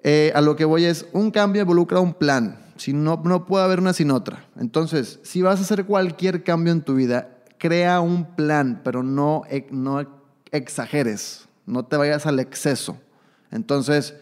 eh, 0.02 0.30
a 0.34 0.40
lo 0.40 0.54
que 0.54 0.64
voy 0.64 0.84
es, 0.84 1.06
un 1.12 1.30
cambio 1.30 1.62
involucra 1.62 2.00
un 2.00 2.14
plan, 2.14 2.58
si 2.76 2.92
no, 2.92 3.20
no 3.24 3.46
puede 3.46 3.64
haber 3.64 3.80
una 3.80 3.92
sin 3.92 4.10
otra. 4.12 4.44
Entonces, 4.58 5.18
si 5.22 5.42
vas 5.42 5.58
a 5.58 5.62
hacer 5.62 5.84
cualquier 5.84 6.44
cambio 6.44 6.72
en 6.72 6.82
tu 6.82 6.94
vida, 6.94 7.28
crea 7.58 8.00
un 8.00 8.24
plan, 8.36 8.80
pero 8.84 9.02
no, 9.02 9.42
no 9.70 10.06
exageres, 10.52 11.48
no 11.66 11.84
te 11.84 11.96
vayas 11.96 12.26
al 12.26 12.38
exceso. 12.38 12.96
Entonces, 13.50 14.14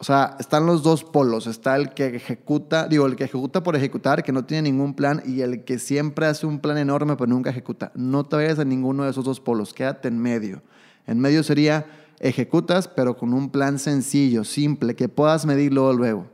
o 0.00 0.04
sea, 0.04 0.34
están 0.40 0.64
los 0.64 0.82
dos 0.82 1.04
polos. 1.04 1.46
Está 1.46 1.76
el 1.76 1.90
que 1.90 2.06
ejecuta, 2.06 2.88
digo, 2.88 3.04
el 3.04 3.16
que 3.16 3.24
ejecuta 3.24 3.62
por 3.62 3.76
ejecutar, 3.76 4.22
que 4.22 4.32
no 4.32 4.46
tiene 4.46 4.70
ningún 4.70 4.94
plan, 4.94 5.22
y 5.26 5.42
el 5.42 5.62
que 5.64 5.78
siempre 5.78 6.24
hace 6.24 6.46
un 6.46 6.58
plan 6.58 6.78
enorme, 6.78 7.16
pero 7.16 7.26
nunca 7.26 7.50
ejecuta. 7.50 7.92
No 7.94 8.24
te 8.24 8.36
vayas 8.36 8.58
a 8.58 8.64
ninguno 8.64 9.04
de 9.04 9.10
esos 9.10 9.26
dos 9.26 9.40
polos, 9.40 9.74
quédate 9.74 10.08
en 10.08 10.18
medio. 10.18 10.62
En 11.06 11.20
medio 11.20 11.42
sería 11.42 11.84
ejecutas, 12.18 12.88
pero 12.88 13.18
con 13.18 13.34
un 13.34 13.50
plan 13.50 13.78
sencillo, 13.78 14.44
simple, 14.44 14.96
que 14.96 15.10
puedas 15.10 15.44
medirlo 15.44 15.92
luego. 15.92 16.26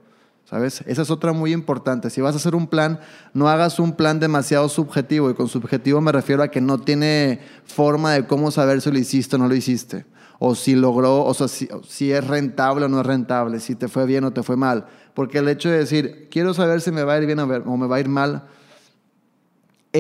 ¿Sabes? 0.45 0.85
Esa 0.87 1.03
es 1.03 1.11
otra 1.11 1.33
muy 1.33 1.53
importante. 1.53 2.09
Si 2.09 2.21
vas 2.21 2.35
a 2.35 2.37
hacer 2.37 2.55
un 2.55 2.69
plan, 2.69 3.01
no 3.35 3.49
hagas 3.49 3.81
un 3.81 3.97
plan 3.97 4.21
demasiado 4.21 4.69
subjetivo. 4.69 5.29
Y 5.29 5.35
con 5.35 5.49
subjetivo 5.49 6.01
me 6.01 6.13
refiero 6.13 6.45
a 6.45 6.53
que 6.53 6.61
no 6.61 6.79
tiene 6.79 7.41
forma 7.65 8.13
de 8.13 8.29
cómo 8.29 8.53
saber 8.53 8.81
si 8.81 8.93
lo 8.93 8.99
hiciste 9.01 9.35
o 9.35 9.39
no 9.41 9.49
lo 9.49 9.57
hiciste 9.57 10.07
o 10.39 10.55
si 10.55 10.75
logró, 10.75 11.25
o 11.25 11.35
sea, 11.35 11.49
si, 11.49 12.13
es 12.13 12.27
rentable 12.27 12.85
o 12.87 12.89
no 12.89 13.01
es 13.01 13.07
rentable, 13.07 13.61
si 13.61 13.75
te 13.75 13.89
fue 13.89 14.07
bien 14.07 14.25
o 14.25 14.33
te 14.33 14.43
fue 14.43 14.57
mal. 14.57 14.87
Porque 15.15 15.39
el 15.39 15.49
hecho 15.49 15.71
de 15.71 15.79
decir, 15.79 16.29
quiero 16.31 16.53
saber 16.55 16.81
si 16.81 16.91
me 16.91 17.03
va 17.03 17.15
a 17.15 17.19
ir 17.19 17.27
bien 17.27 17.39
o 17.39 17.77
me 17.77 17.87
va 17.87 17.97
a 17.97 18.01
ir 18.01 18.09
mal, 18.09 18.45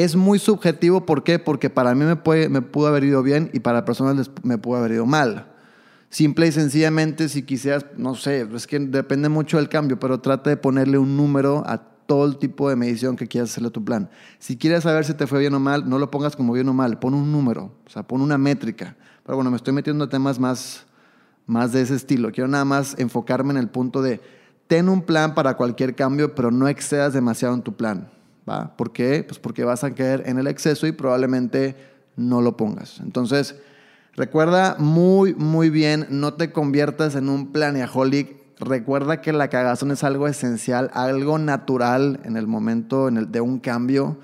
es 0.05 0.16
muy 0.16 0.38
subjetivo. 0.38 1.07
¿Por 1.07 1.23
qué? 1.25 1.38
Porque 1.38 1.71
para 1.71 1.95
mí 1.95 2.05
me, 2.05 2.16
puede, 2.16 2.49
me 2.49 2.62
pudo 2.62 2.88
haber 2.88 3.05
ido 3.05 3.23
bien 3.23 3.50
y 3.52 3.61
para 3.61 3.85
personas 3.85 4.31
me 4.43 4.59
pudo 4.59 4.76
haber 4.76 4.93
ido 4.93 5.07
mal. 5.07 5.52
Simple 6.11 6.47
y 6.47 6.52
sencillamente, 6.52 7.28
si 7.28 7.43
quisieras, 7.43 7.87
no 7.97 8.14
sé, 8.14 8.47
es 8.55 8.66
que 8.66 8.78
depende 8.78 9.28
mucho 9.28 9.57
del 9.57 9.69
cambio, 9.69 9.99
pero 9.99 10.21
trata 10.21 10.50
de 10.50 10.57
ponerle 10.57 10.99
un 10.99 11.16
número 11.16 11.64
a 11.66 11.78
todo 12.07 12.26
el 12.26 12.38
tipo 12.38 12.69
de 12.69 12.76
medición 12.76 13.16
que 13.16 13.26
quieras 13.26 13.50
hacerle 13.50 13.69
a 13.69 13.73
tu 13.73 13.85
plan. 13.85 14.09
Si 14.38 14.57
quieres 14.57 14.85
saber 14.85 15.05
si 15.05 15.14
te 15.14 15.26
fue 15.26 15.40
bien 15.40 15.55
o 15.55 15.61
mal, 15.61 15.88
no 15.88 15.99
lo 15.99 16.11
pongas 16.11 16.37
como 16.37 16.52
bien 16.52 16.69
o 16.69 16.73
mal, 16.73 16.99
pon 16.99 17.14
un 17.14 17.33
número, 17.33 17.73
o 17.87 17.90
sea, 17.90 18.05
pon 18.05 18.21
una 18.21 18.38
métrica. 18.38 18.97
Pero 19.26 19.35
bueno, 19.35 19.50
me 19.50 19.56
estoy 19.56 19.73
metiendo 19.73 20.04
a 20.04 20.09
temas 20.09 20.38
más, 20.38 20.87
más 21.47 21.73
de 21.73 21.83
ese 21.83 21.97
estilo. 21.97 22.30
Quiero 22.30 22.47
nada 22.47 22.64
más 22.64 22.95
enfocarme 22.97 23.50
en 23.50 23.56
el 23.56 23.68
punto 23.68 24.00
de, 24.00 24.21
ten 24.68 24.88
un 24.88 25.02
plan 25.02 25.35
para 25.35 25.56
cualquier 25.56 25.97
cambio, 25.97 26.37
pero 26.37 26.52
no 26.52 26.68
excedas 26.68 27.12
demasiado 27.12 27.52
en 27.54 27.62
tu 27.62 27.75
plan. 27.75 28.09
¿va? 28.49 28.76
¿Por 28.76 28.92
qué? 28.92 29.25
Pues 29.26 29.40
porque 29.40 29.64
vas 29.64 29.83
a 29.83 29.92
caer 29.92 30.23
en 30.26 30.38
el 30.38 30.47
exceso 30.47 30.87
y 30.87 30.92
probablemente 30.92 31.75
no 32.14 32.40
lo 32.40 32.56
pongas. 32.56 33.00
Entonces, 33.00 33.56
recuerda 34.14 34.76
muy, 34.78 35.35
muy 35.35 35.71
bien, 35.71 36.06
no 36.09 36.35
te 36.35 36.52
conviertas 36.52 37.16
en 37.16 37.28
un 37.28 37.50
planeaholic. 37.50 38.37
Recuerda 38.61 39.21
que 39.23 39.33
la 39.33 39.49
cagazón 39.49 39.90
es 39.90 40.04
algo 40.04 40.28
esencial, 40.28 40.88
algo 40.95 41.38
natural 41.38 42.21
en 42.23 42.37
el 42.37 42.47
momento 42.47 43.09
en 43.09 43.16
el, 43.16 43.33
de 43.33 43.40
un 43.40 43.59
cambio 43.59 44.18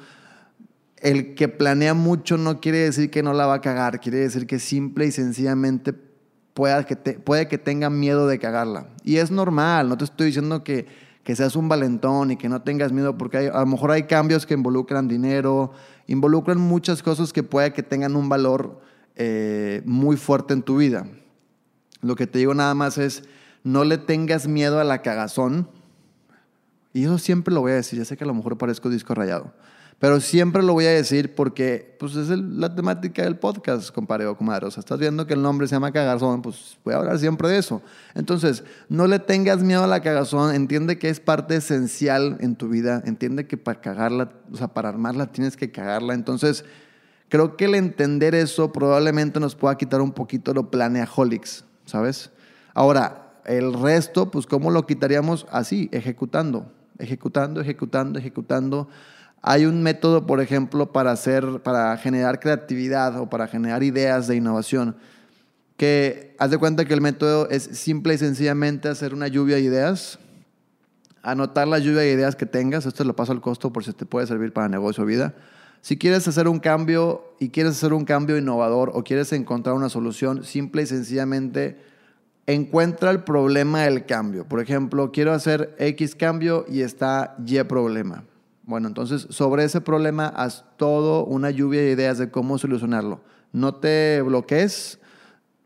el 1.02 1.34
que 1.34 1.48
planea 1.48 1.94
mucho 1.94 2.38
no 2.38 2.60
quiere 2.60 2.78
decir 2.78 3.10
que 3.10 3.24
no 3.24 3.32
la 3.32 3.46
va 3.46 3.54
a 3.54 3.60
cagar, 3.60 4.00
quiere 4.00 4.18
decir 4.18 4.46
que 4.46 4.60
simple 4.60 5.06
y 5.06 5.10
sencillamente 5.10 5.92
puede 6.54 6.84
que, 6.84 6.96
puede 6.96 7.48
que 7.48 7.58
tenga 7.58 7.90
miedo 7.90 8.28
de 8.28 8.38
cagarla. 8.38 8.86
Y 9.02 9.16
es 9.16 9.32
normal, 9.32 9.88
no 9.88 9.98
te 9.98 10.04
estoy 10.04 10.28
diciendo 10.28 10.62
que, 10.62 10.86
que 11.24 11.34
seas 11.34 11.56
un 11.56 11.68
valentón 11.68 12.30
y 12.30 12.36
que 12.36 12.48
no 12.48 12.62
tengas 12.62 12.92
miedo, 12.92 13.18
porque 13.18 13.50
a 13.52 13.60
lo 13.60 13.66
mejor 13.66 13.90
hay 13.90 14.04
cambios 14.04 14.46
que 14.46 14.54
involucran 14.54 15.08
dinero, 15.08 15.72
involucran 16.06 16.58
muchas 16.58 17.02
cosas 17.02 17.32
que 17.32 17.42
puede 17.42 17.72
que 17.72 17.82
tengan 17.82 18.14
un 18.14 18.28
valor 18.28 18.80
eh, 19.16 19.82
muy 19.84 20.16
fuerte 20.16 20.54
en 20.54 20.62
tu 20.62 20.76
vida. 20.76 21.06
Lo 22.00 22.14
que 22.14 22.28
te 22.28 22.38
digo 22.38 22.54
nada 22.54 22.74
más 22.74 22.96
es, 22.96 23.24
no 23.64 23.82
le 23.82 23.98
tengas 23.98 24.46
miedo 24.46 24.78
a 24.78 24.84
la 24.84 25.02
cagazón. 25.02 25.68
Y 26.92 27.04
eso 27.04 27.18
siempre 27.18 27.52
lo 27.52 27.60
voy 27.60 27.72
a 27.72 27.76
decir, 27.76 27.98
ya 27.98 28.04
sé 28.04 28.16
que 28.16 28.22
a 28.22 28.26
lo 28.26 28.34
mejor 28.34 28.56
parezco 28.56 28.88
disco 28.88 29.14
rayado. 29.14 29.52
Pero 30.02 30.20
siempre 30.20 30.64
lo 30.64 30.72
voy 30.72 30.86
a 30.86 30.90
decir 30.90 31.32
porque 31.32 31.94
pues, 32.00 32.16
es 32.16 32.28
la 32.28 32.74
temática 32.74 33.22
del 33.22 33.36
podcast, 33.36 33.94
compadre 33.94 34.26
o 34.26 34.36
comadre. 34.36 34.66
O 34.66 34.70
sea, 34.72 34.80
estás 34.80 34.98
viendo 34.98 35.28
que 35.28 35.34
el 35.34 35.42
nombre 35.42 35.68
se 35.68 35.76
llama 35.76 35.92
cagazón, 35.92 36.42
pues 36.42 36.76
voy 36.84 36.94
a 36.94 36.96
hablar 36.96 37.20
siempre 37.20 37.48
de 37.48 37.58
eso. 37.58 37.82
Entonces, 38.16 38.64
no 38.88 39.06
le 39.06 39.20
tengas 39.20 39.62
miedo 39.62 39.84
a 39.84 39.86
la 39.86 40.02
cagazón. 40.02 40.56
Entiende 40.56 40.98
que 40.98 41.08
es 41.08 41.20
parte 41.20 41.54
esencial 41.54 42.36
en 42.40 42.56
tu 42.56 42.68
vida. 42.68 43.00
Entiende 43.06 43.46
que 43.46 43.56
para 43.56 43.80
cagarla, 43.80 44.32
o 44.52 44.56
sea, 44.56 44.66
para 44.66 44.88
armarla 44.88 45.30
tienes 45.30 45.56
que 45.56 45.70
cagarla. 45.70 46.14
Entonces, 46.14 46.64
creo 47.28 47.56
que 47.56 47.66
el 47.66 47.76
entender 47.76 48.34
eso 48.34 48.72
probablemente 48.72 49.38
nos 49.38 49.54
pueda 49.54 49.76
quitar 49.76 50.00
un 50.00 50.10
poquito 50.10 50.52
lo 50.52 50.68
planeaholics, 50.68 51.64
¿sabes? 51.84 52.32
Ahora, 52.74 53.34
el 53.44 53.72
resto, 53.72 54.32
pues, 54.32 54.46
¿cómo 54.46 54.72
lo 54.72 54.84
quitaríamos? 54.84 55.46
Así, 55.52 55.88
ejecutando, 55.92 56.72
ejecutando, 56.98 57.60
ejecutando, 57.60 58.18
ejecutando 58.18 58.88
hay 59.42 59.66
un 59.66 59.82
método, 59.82 60.24
por 60.24 60.40
ejemplo, 60.40 60.92
para, 60.92 61.10
hacer, 61.10 61.60
para 61.62 61.96
generar 61.96 62.38
creatividad 62.38 63.18
o 63.18 63.28
para 63.28 63.48
generar 63.48 63.82
ideas 63.82 64.28
de 64.28 64.36
innovación, 64.36 64.96
que 65.76 66.36
haz 66.38 66.52
de 66.52 66.58
cuenta 66.58 66.84
que 66.84 66.94
el 66.94 67.00
método 67.00 67.48
es 67.50 67.64
simple 67.64 68.14
y 68.14 68.18
sencillamente 68.18 68.88
hacer 68.88 69.12
una 69.12 69.26
lluvia 69.26 69.56
de 69.56 69.62
ideas, 69.62 70.20
anotar 71.24 71.66
la 71.66 71.80
lluvia 71.80 72.02
de 72.02 72.12
ideas 72.12 72.36
que 72.36 72.46
tengas, 72.46 72.86
esto 72.86 73.02
lo 73.02 73.16
paso 73.16 73.32
al 73.32 73.40
costo 73.40 73.72
por 73.72 73.84
si 73.84 73.92
te 73.92 74.06
puede 74.06 74.28
servir 74.28 74.52
para 74.52 74.68
negocio 74.68 75.02
o 75.02 75.06
vida. 75.06 75.34
Si 75.80 75.98
quieres 75.98 76.28
hacer 76.28 76.46
un 76.46 76.60
cambio 76.60 77.34
y 77.40 77.48
quieres 77.48 77.72
hacer 77.72 77.92
un 77.92 78.04
cambio 78.04 78.38
innovador 78.38 78.92
o 78.94 79.02
quieres 79.02 79.32
encontrar 79.32 79.74
una 79.74 79.88
solución, 79.88 80.44
simple 80.44 80.82
y 80.82 80.86
sencillamente 80.86 81.78
encuentra 82.46 83.10
el 83.10 83.24
problema 83.24 83.82
del 83.82 84.06
cambio. 84.06 84.44
Por 84.44 84.60
ejemplo, 84.60 85.10
quiero 85.10 85.32
hacer 85.32 85.74
X 85.78 86.14
cambio 86.14 86.64
y 86.68 86.82
está 86.82 87.34
Y 87.44 87.60
problema. 87.64 88.22
Bueno, 88.64 88.88
entonces 88.88 89.26
sobre 89.30 89.64
ese 89.64 89.80
problema 89.80 90.28
haz 90.28 90.64
todo 90.76 91.24
una 91.24 91.50
lluvia 91.50 91.80
de 91.80 91.90
ideas 91.90 92.18
de 92.18 92.30
cómo 92.30 92.58
solucionarlo. 92.58 93.20
No 93.52 93.74
te 93.74 94.22
bloquees, 94.22 95.00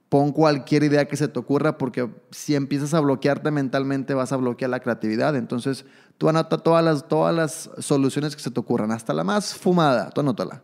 pon 0.09 0.33
cualquier 0.33 0.83
idea 0.83 1.07
que 1.07 1.17
se 1.17 1.29
te 1.29 1.39
ocurra 1.39 1.79
porque 1.79 2.09
si 2.31 2.55
empiezas 2.55 2.95
a 2.95 3.01
bloquearte 3.01 3.51
mentalmente 3.51 4.15
vas 4.15 4.33
a 4.33 4.37
bloquear 4.37 4.71
la 4.71 4.81
creatividad. 4.81 5.37
Entonces 5.37 5.85
tú 6.17 6.29
anota 6.29 6.59
todas 6.59 6.85
las, 6.85 7.07
todas 7.07 7.35
las 7.35 7.71
soluciones 7.79 8.35
que 8.35 8.43
se 8.43 8.51
te 8.51 8.61
ocurran, 8.61 8.93
hasta 8.93 9.13
la 9.13 9.25
más 9.25 9.55
fumada, 9.55 10.11
tú 10.11 10.23
anótala. 10.23 10.63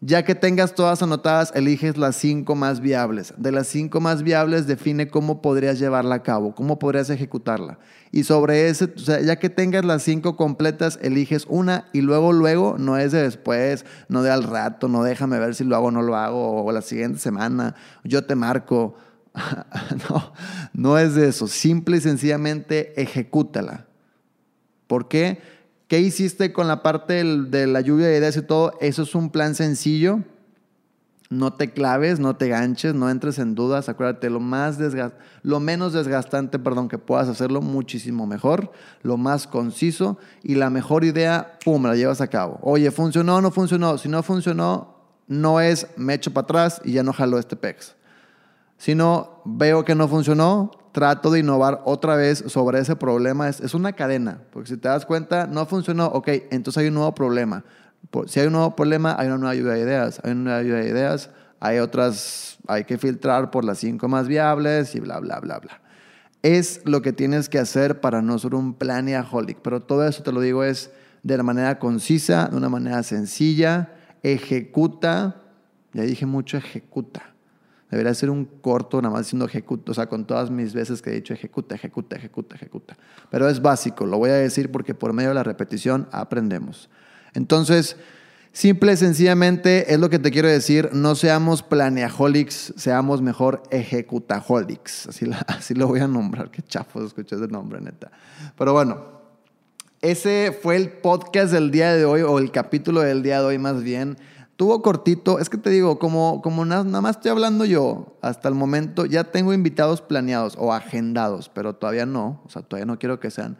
Ya 0.00 0.24
que 0.24 0.34
tengas 0.34 0.74
todas 0.74 1.02
anotadas, 1.02 1.52
eliges 1.54 1.96
las 1.96 2.16
cinco 2.16 2.54
más 2.54 2.80
viables. 2.80 3.32
De 3.38 3.50
las 3.50 3.66
cinco 3.66 3.98
más 4.00 4.22
viables, 4.22 4.66
define 4.66 5.08
cómo 5.08 5.40
podrías 5.40 5.78
llevarla 5.78 6.16
a 6.16 6.22
cabo, 6.22 6.54
cómo 6.54 6.78
podrías 6.78 7.08
ejecutarla. 7.08 7.78
Y 8.12 8.24
sobre 8.24 8.68
ese, 8.68 8.92
o 8.94 8.98
sea, 8.98 9.20
ya 9.22 9.38
que 9.38 9.48
tengas 9.48 9.86
las 9.86 10.02
cinco 10.02 10.36
completas, 10.36 10.98
eliges 11.00 11.46
una 11.48 11.88
y 11.94 12.02
luego, 12.02 12.34
luego, 12.34 12.76
no 12.78 12.98
es 12.98 13.12
de 13.12 13.22
después, 13.22 13.86
no 14.08 14.22
de 14.22 14.30
al 14.30 14.42
rato, 14.42 14.88
no 14.88 15.02
déjame 15.02 15.38
ver 15.38 15.54
si 15.54 15.64
lo 15.64 15.76
hago 15.76 15.86
o 15.86 15.90
no 15.90 16.02
lo 16.02 16.14
hago, 16.14 16.64
o 16.64 16.72
la 16.72 16.82
siguiente 16.82 17.18
semana, 17.18 17.74
yo 18.04 18.24
te 18.26 18.34
marco. 18.34 18.96
no, 20.10 20.32
no 20.74 20.98
es 20.98 21.14
de 21.14 21.28
eso. 21.28 21.48
Simple 21.48 21.96
y 21.96 22.00
sencillamente 22.00 23.00
ejecútala. 23.00 23.86
¿Por 24.86 25.08
qué? 25.08 25.40
¿Qué 25.88 26.00
hiciste 26.00 26.52
con 26.52 26.66
la 26.66 26.82
parte 26.82 27.22
de 27.22 27.66
la 27.68 27.80
lluvia 27.80 28.08
de 28.08 28.18
ideas 28.18 28.36
y 28.36 28.42
todo? 28.42 28.72
Eso 28.80 29.02
es 29.02 29.14
un 29.14 29.30
plan 29.30 29.54
sencillo. 29.54 30.20
No 31.30 31.52
te 31.52 31.72
claves, 31.72 32.18
no 32.18 32.36
te 32.36 32.48
ganches, 32.48 32.94
no 32.94 33.08
entres 33.08 33.38
en 33.38 33.54
dudas. 33.54 33.88
Acuérdate, 33.88 34.28
lo, 34.28 34.40
más 34.40 34.78
lo 35.42 35.60
menos 35.60 35.92
desgastante 35.92 36.58
perdón, 36.58 36.88
que 36.88 36.98
puedas 36.98 37.28
hacerlo, 37.28 37.60
muchísimo 37.60 38.26
mejor, 38.26 38.72
lo 39.02 39.16
más 39.16 39.46
conciso 39.46 40.18
y 40.42 40.56
la 40.56 40.70
mejor 40.70 41.04
idea, 41.04 41.58
pum, 41.64 41.84
la 41.84 41.94
llevas 41.94 42.20
a 42.20 42.28
cabo. 42.28 42.58
Oye, 42.62 42.90
¿funcionó 42.90 43.40
no 43.40 43.50
funcionó? 43.52 43.96
Si 43.98 44.08
no 44.08 44.22
funcionó, 44.22 44.96
no 45.28 45.60
es 45.60 45.86
me 45.96 46.14
echo 46.14 46.32
para 46.32 46.44
atrás 46.44 46.80
y 46.84 46.92
ya 46.92 47.02
no 47.02 47.12
jalo 47.12 47.38
este 47.38 47.56
PEX. 47.56 47.94
Si 48.78 48.94
no 48.94 49.40
veo 49.44 49.84
que 49.84 49.94
no 49.94 50.08
funcionó, 50.08 50.70
trato 50.96 51.30
de 51.30 51.40
innovar 51.40 51.82
otra 51.84 52.16
vez 52.16 52.42
sobre 52.46 52.78
ese 52.78 52.96
problema. 52.96 53.50
Es, 53.50 53.60
es, 53.60 53.74
una 53.74 53.92
cadena, 53.92 54.40
porque 54.50 54.70
si 54.70 54.76
te 54.78 54.88
das 54.88 55.04
cuenta, 55.04 55.46
no 55.46 55.66
funcionó, 55.66 56.06
ok, 56.06 56.28
entonces 56.50 56.80
hay 56.80 56.88
un 56.88 56.94
nuevo 56.94 57.14
problema. 57.14 57.64
Si 58.26 58.40
hay 58.40 58.46
un 58.46 58.54
nuevo 58.54 58.74
problema, 58.74 59.14
hay 59.18 59.26
una 59.26 59.36
nueva 59.36 59.54
lluvia 59.54 59.74
de 59.74 59.80
ideas. 59.80 60.22
Hay 60.24 60.32
una 60.32 60.44
nueva 60.44 60.62
lluvia 60.62 60.76
de 60.78 60.88
ideas, 60.88 61.28
hay 61.60 61.80
otras, 61.80 62.56
hay 62.66 62.84
que 62.84 62.96
filtrar 62.96 63.50
por 63.50 63.66
las 63.66 63.76
cinco 63.76 64.08
más 64.08 64.26
viables 64.26 64.94
y 64.94 65.00
bla, 65.00 65.20
bla, 65.20 65.38
bla, 65.38 65.58
bla. 65.58 65.82
Es 66.40 66.80
lo 66.86 67.02
que 67.02 67.12
tienes 67.12 67.50
que 67.50 67.58
hacer 67.58 68.00
para 68.00 68.22
no 68.22 68.38
ser 68.38 68.54
un 68.54 68.72
planeaholic, 68.72 69.58
pero 69.60 69.82
todo 69.82 70.06
eso 70.06 70.22
te 70.22 70.32
lo 70.32 70.40
digo 70.40 70.64
es 70.64 70.90
de 71.22 71.36
la 71.36 71.42
manera 71.42 71.78
concisa, 71.78 72.48
de 72.48 72.56
una 72.56 72.70
manera 72.70 73.02
sencilla, 73.02 73.92
ejecuta, 74.22 75.42
ya 75.92 76.04
dije 76.04 76.24
mucho 76.24 76.56
ejecuta 76.56 77.35
Debería 77.90 78.12
ser 78.14 78.30
un 78.30 78.44
corto, 78.44 79.00
nada 79.00 79.14
más 79.14 79.26
diciendo 79.26 79.46
ejecuta, 79.46 79.92
o 79.92 79.94
sea, 79.94 80.06
con 80.06 80.26
todas 80.26 80.50
mis 80.50 80.74
veces 80.74 81.00
que 81.00 81.10
he 81.10 81.14
dicho 81.14 81.32
ejecuta, 81.32 81.76
ejecuta, 81.76 82.16
ejecuta, 82.16 82.56
ejecuta. 82.56 82.96
Pero 83.30 83.48
es 83.48 83.62
básico, 83.62 84.06
lo 84.06 84.18
voy 84.18 84.30
a 84.30 84.34
decir 84.34 84.72
porque 84.72 84.94
por 84.94 85.12
medio 85.12 85.28
de 85.28 85.36
la 85.36 85.44
repetición 85.44 86.08
aprendemos. 86.10 86.90
Entonces, 87.34 87.96
simple 88.50 88.92
y 88.92 88.96
sencillamente 88.96 89.92
es 89.92 90.00
lo 90.00 90.10
que 90.10 90.18
te 90.18 90.32
quiero 90.32 90.48
decir, 90.48 90.90
no 90.92 91.14
seamos 91.14 91.62
planeaholics, 91.62 92.74
seamos 92.76 93.22
mejor 93.22 93.62
ejecutaholics. 93.70 95.06
Así, 95.06 95.30
así 95.46 95.74
lo 95.74 95.86
voy 95.86 96.00
a 96.00 96.08
nombrar, 96.08 96.50
qué 96.50 96.62
chafo 96.62 97.04
escuché 97.04 97.36
ese 97.36 97.46
nombre, 97.46 97.80
neta. 97.80 98.10
Pero 98.58 98.72
bueno, 98.72 99.16
ese 100.02 100.56
fue 100.60 100.76
el 100.76 100.90
podcast 100.90 101.52
del 101.52 101.70
día 101.70 101.94
de 101.94 102.04
hoy, 102.04 102.22
o 102.22 102.38
el 102.38 102.50
capítulo 102.50 103.00
del 103.00 103.22
día 103.22 103.40
de 103.40 103.46
hoy 103.46 103.58
más 103.58 103.82
bien. 103.82 104.16
Tuvo 104.56 104.80
cortito, 104.80 105.38
es 105.38 105.50
que 105.50 105.58
te 105.58 105.68
digo, 105.68 105.98
como, 105.98 106.40
como 106.40 106.64
nada, 106.64 106.84
más 107.02 107.16
estoy 107.16 107.30
hablando 107.30 107.66
yo, 107.66 108.16
hasta 108.22 108.48
el 108.48 108.54
momento 108.54 109.04
ya 109.04 109.24
tengo 109.24 109.52
invitados 109.52 110.00
planeados 110.00 110.56
o 110.58 110.72
agendados, 110.72 111.50
pero 111.50 111.74
todavía 111.74 112.06
no, 112.06 112.40
o 112.46 112.48
sea, 112.48 112.62
todavía 112.62 112.86
no 112.86 112.98
quiero 112.98 113.20
que 113.20 113.30
sean. 113.30 113.58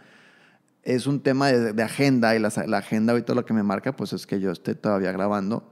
Es 0.82 1.06
un 1.06 1.20
tema 1.20 1.48
de, 1.48 1.82
agenda 1.82 2.34
y 2.34 2.38
la, 2.38 2.50
la, 2.66 2.78
agenda 2.78 3.12
ahorita 3.12 3.34
lo 3.34 3.44
que 3.44 3.52
me 3.52 3.62
marca, 3.62 3.94
pues 3.94 4.14
es 4.14 4.26
que 4.26 4.40
yo 4.40 4.50
esté 4.50 4.74
todavía 4.74 5.12
grabando. 5.12 5.68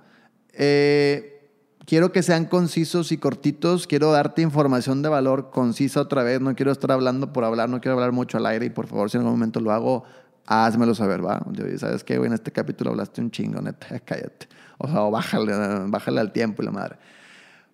Eh, 0.53 1.51
quiero 1.87 2.13
que 2.13 2.23
sean 2.23 2.45
concisos 2.45 3.11
y 3.11 3.17
cortitos, 3.17 3.87
quiero 3.87 4.13
darte 4.13 4.43
información 4.43 5.01
de 5.01 5.09
valor 5.09 5.51
concisa 5.51 6.03
otra 6.03 6.23
vez, 6.23 6.43
no 6.43 6.55
quiero 6.55 6.71
estar 6.71 6.93
hablando 6.93 7.33
por 7.33 7.45
hablar, 7.45 7.71
no 7.71 7.81
quiero 7.81 7.95
hablar 7.95 8.13
mucho 8.13 8.37
al 8.37 8.45
aire 8.45 8.67
y 8.67 8.71
por 8.71 8.89
favor 8.89 9.11
si 9.11 9.17
en 9.17 9.23
algún 9.23 9.39
momento 9.39 9.61
lo 9.61 9.73
hago, 9.73 10.05
házmelo 10.45 10.95
saber, 10.95 11.25
¿va? 11.25 11.43
¿Sabes 11.79 12.05
qué, 12.05 12.19
güey? 12.19 12.29
En 12.29 12.35
este 12.35 12.53
capítulo 12.53 12.91
hablaste 12.91 13.23
un 13.23 13.31
chingo, 13.31 13.63
neta, 13.63 13.99
cállate. 14.05 14.49
O 14.85 14.89
sea, 14.89 15.01
bájale, 15.03 15.53
bájale 15.87 16.21
al 16.21 16.33
tiempo 16.33 16.63
y 16.63 16.67
la 16.67 16.73
madre. 16.73 16.97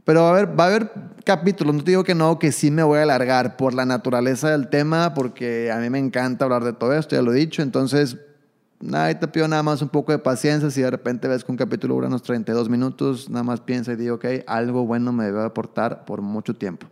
Pero 0.05 0.23
va 0.23 0.29
a, 0.29 0.31
haber, 0.33 0.59
va 0.59 0.65
a 0.65 0.67
haber 0.69 0.91
capítulos, 1.25 1.75
no 1.75 1.85
te 1.85 1.91
digo 1.91 2.05
que 2.05 2.15
no, 2.15 2.39
que 2.39 2.53
sí 2.53 2.71
me 2.71 2.83
voy 2.83 2.99
a 2.99 3.03
alargar 3.03 3.57
por 3.57 3.75
la 3.75 3.85
naturaleza 3.85 4.51
del 4.51 4.69
tema, 4.69 5.15
porque 5.15 5.71
a 5.71 5.77
mí 5.77 5.91
me 5.91 5.99
encanta 5.99 6.47
hablar 6.47 6.65
de 6.65 6.73
todo 6.73 6.95
esto, 6.95 7.15
ya 7.15 7.23
lo 7.23 7.33
he 7.33 7.37
dicho. 7.37 7.63
Entonces, 7.63 8.17
nada, 8.81 9.13
te 9.19 9.29
pido 9.29 9.47
nada 9.47 9.63
más 9.63 9.83
un 9.83 9.91
poco 9.91 10.13
de 10.13 10.19
paciencia. 10.19 10.71
Si 10.71 10.81
de 10.81 10.91
repente 10.91 11.29
ves 11.29 11.45
que 11.45 11.53
un 11.53 11.59
capítulo 11.59 11.95
dura 11.95 12.09
unos 12.09 12.23
32 12.23 12.69
minutos, 12.69 13.29
nada 13.29 13.45
más 13.45 13.61
piensa 13.61 13.93
y 13.93 13.97
digo, 13.97 14.17
ok, 14.17 14.25
algo 14.47 14.87
bueno 14.87 15.13
me 15.13 15.27
debe 15.27 15.45
aportar 15.45 16.05
por 16.07 16.23
mucho 16.23 16.55
tiempo 16.55 16.87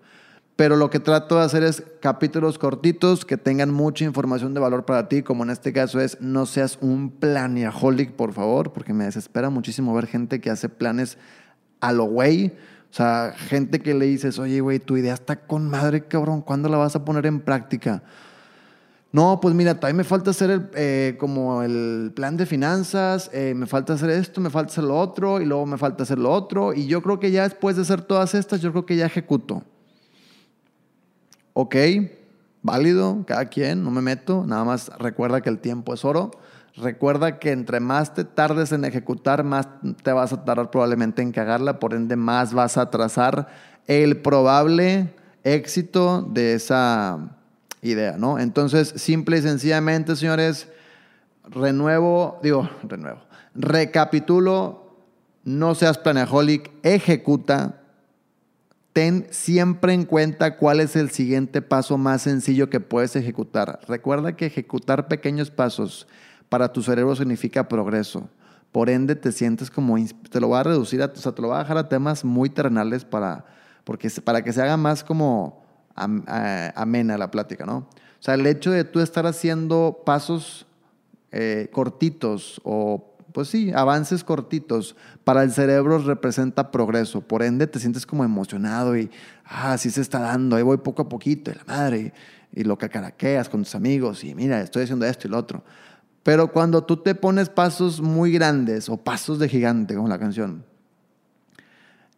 pero 0.59 0.75
lo 0.75 0.91
que 0.91 0.99
trato 0.99 1.37
de 1.37 1.45
hacer 1.45 1.63
es 1.63 1.85
capítulos 2.01 2.59
cortitos 2.59 3.25
que 3.25 3.37
tengan 3.37 3.71
mucha 3.71 4.05
información 4.05 4.55
de 4.55 4.61
valor 4.61 4.85
para 4.85 5.09
ti, 5.09 5.23
como 5.23 5.45
en 5.45 5.51
este 5.51 5.73
caso 5.73 6.01
es 6.01 6.21
no 6.21 6.47
seas 6.47 6.79
un 6.81 7.11
planeaholic, 7.11 8.15
por 8.15 8.33
favor, 8.33 8.73
porque 8.73 8.93
me 8.93 9.05
desespera 9.05 9.51
muchísimo 9.51 9.95
ver 9.95 10.09
gente 10.09 10.41
que 10.41 10.51
hace 10.51 10.69
planes 10.69 11.17
a 11.79 11.93
lo 11.93 12.07
güey. 12.07 12.57
O 12.91 12.93
sea, 12.93 13.35
gente 13.37 13.79
que 13.79 13.95
le 13.95 14.07
dices, 14.07 14.41
oye, 14.41 14.61
güey, 14.61 14.81
tu 14.81 14.97
idea 14.97 15.15
está 15.15 15.47
con 15.47 15.71
madre, 15.71 16.09
cabrón, 16.09 16.43
¿cuándo 16.43 16.69
la 16.69 16.77
vas 16.77 16.97
a 16.97 17.05
poner 17.05 17.27
en 17.27 17.39
práctica? 17.39 18.03
No, 19.13 19.39
pues 19.41 19.55
mira, 19.55 19.79
también 19.79 19.99
me 19.99 20.05
falta 20.05 20.31
hacer 20.31 20.51
el, 20.51 20.71
eh, 20.75 21.15
como 21.21 21.63
el 21.63 22.11
plan 22.17 22.37
de 22.37 22.47
finanzas, 22.47 23.31
eh, 23.33 23.55
me 23.55 23.67
falta 23.67 23.93
hacer 23.93 24.11
esto, 24.11 24.41
me 24.41 24.51
falta 24.51 24.73
hacer 24.73 24.83
lo 24.83 24.99
otro, 24.99 25.41
y 25.41 25.45
luego 25.45 25.67
me 25.67 25.79
falta 25.79 26.03
hacer 26.03 26.19
lo 26.19 26.33
otro, 26.33 26.75
y 26.75 26.89
yo 26.89 27.01
creo 27.01 27.21
que 27.21 27.31
ya 27.31 27.45
después 27.45 27.77
de 27.77 27.83
hacer 27.83 28.03
todas 28.03 28.35
estas, 28.35 28.61
yo 28.61 28.73
creo 28.73 28.87
que 28.87 28.97
ya 28.97 29.07
ejecuto 29.07 29.63
ok, 31.61 31.75
válido, 32.63 33.25
cada 33.27 33.47
quien, 33.47 33.83
no 33.83 33.91
me 33.91 34.01
meto, 34.01 34.45
nada 34.47 34.63
más 34.63 34.93
recuerda 35.01 35.41
que 35.41 35.49
el 35.49 35.59
tiempo 35.59 35.93
es 35.93 36.05
oro. 36.05 36.31
Recuerda 36.77 37.41
que 37.41 37.51
entre 37.51 37.81
más 37.81 38.15
te 38.15 38.23
tardes 38.23 38.71
en 38.71 38.85
ejecutar, 38.85 39.43
más 39.43 39.67
te 40.05 40.13
vas 40.13 40.33
a 40.33 40.45
tardar 40.45 40.71
probablemente 40.71 41.21
en 41.21 41.33
cagarla, 41.33 41.81
por 41.81 41.95
ende 41.95 42.15
más 42.15 42.55
vas 42.55 42.77
a 42.77 42.91
trazar 42.91 43.49
el 43.89 44.19
probable 44.19 45.13
éxito 45.43 46.23
de 46.23 46.55
esa 46.55 47.37
idea, 47.83 48.17
¿no? 48.17 48.39
Entonces, 48.39 48.95
simple 48.95 49.39
y 49.39 49.43
sencillamente, 49.43 50.15
señores, 50.15 50.69
renuevo, 51.43 52.39
digo, 52.41 52.71
renuevo, 52.85 53.19
recapitulo, 53.57 54.95
no 55.43 55.75
seas 55.75 55.99
planeaholic, 55.99 56.71
ejecuta, 56.85 57.78
ten 58.99 59.29
siempre 59.31 59.93
en 59.93 60.05
cuenta 60.05 60.57
cuál 60.57 60.81
es 60.81 60.97
el 60.97 61.11
siguiente 61.11 61.63
paso 61.63 61.97
más 61.99 62.23
sencillo 62.23 62.69
que 62.69 62.81
puedes 62.81 63.15
ejecutar. 63.15 63.79
Recuerda 63.87 64.35
que 64.35 64.47
ejecutar 64.47 65.07
pequeños 65.07 65.53
pasos 65.53 66.09
para 66.49 66.73
tu 66.73 66.83
cerebro 66.83 67.15
significa 67.15 67.69
progreso. 67.69 68.29
Por 68.73 68.91
ende, 68.91 69.15
te 69.15 69.31
sientes 69.31 69.71
como, 69.71 69.95
te 70.29 70.41
lo 70.41 70.49
va 70.49 70.59
a 70.59 70.63
reducir, 70.65 71.01
a, 71.01 71.07
o 71.07 71.15
sea, 71.15 71.31
te 71.31 71.41
lo 71.41 71.47
va 71.47 71.61
a 71.61 71.63
dejar 71.63 71.79
a 71.79 71.89
temas 71.89 72.25
muy 72.25 72.51
terrenales 72.51 73.05
para, 73.05 73.45
porque, 73.85 74.11
para 74.21 74.43
que 74.43 74.53
se 74.53 74.63
haga 74.63 74.77
más 74.77 75.05
como 75.05 75.63
amena 75.95 77.17
la 77.17 77.31
plática, 77.31 77.65
¿no? 77.65 77.77
O 77.77 77.87
sea, 78.19 78.35
el 78.35 78.45
hecho 78.49 78.73
de 78.73 78.83
tú 78.83 78.99
estar 78.99 79.27
haciendo 79.27 80.03
pasos 80.05 80.67
eh, 81.31 81.69
cortitos 81.73 82.61
o 82.65 83.17
pues 83.33 83.49
sí, 83.49 83.73
avances 83.73 84.25
cortitos 84.25 84.97
para 85.25 85.43
el 85.43 85.53
cerebro 85.53 85.99
representa 85.99 86.71
progreso. 86.71 87.21
Por 87.21 87.43
ende, 87.43 87.67
te 87.67 87.79
sientes 87.79 88.07
como 88.07 88.25
emocionado 88.25 88.97
y, 88.97 89.11
ah, 89.45 89.77
sí 89.79 89.91
se 89.91 90.01
está 90.01 90.21
dando, 90.21 90.57
ahí 90.57 90.63
voy 90.63 90.79
poco 90.79 91.03
a 91.03 91.09
poquito, 91.09 91.51
y 91.51 91.55
la 91.55 91.65
madre, 91.65 92.13
y, 92.53 92.65
lo 92.65 92.79
que 92.79 92.89
caraqueas 92.89 93.49
con 93.49 93.63
tus 93.63 93.75
amigos, 93.75 94.25
y 94.25 94.35
mira, 94.35 94.61
estoy 94.61 94.85
haciendo 94.85 95.07
esto 95.07 95.29
y 95.29 95.31
lo 95.31 95.39
otro. 95.39 95.63
Pero 96.23 96.53
cuando 96.53 96.85
tú 96.85 96.99
te 96.99 97.15
pones 97.15 97.49
pasos 97.49 98.01
muy 98.01 98.33
grandes 98.33 98.89
o 98.89 98.97
pasos 98.97 99.39
de 99.39 99.49
gigante, 99.49 99.95
como 99.95 100.09
la 100.09 100.19
canción, 100.19 100.65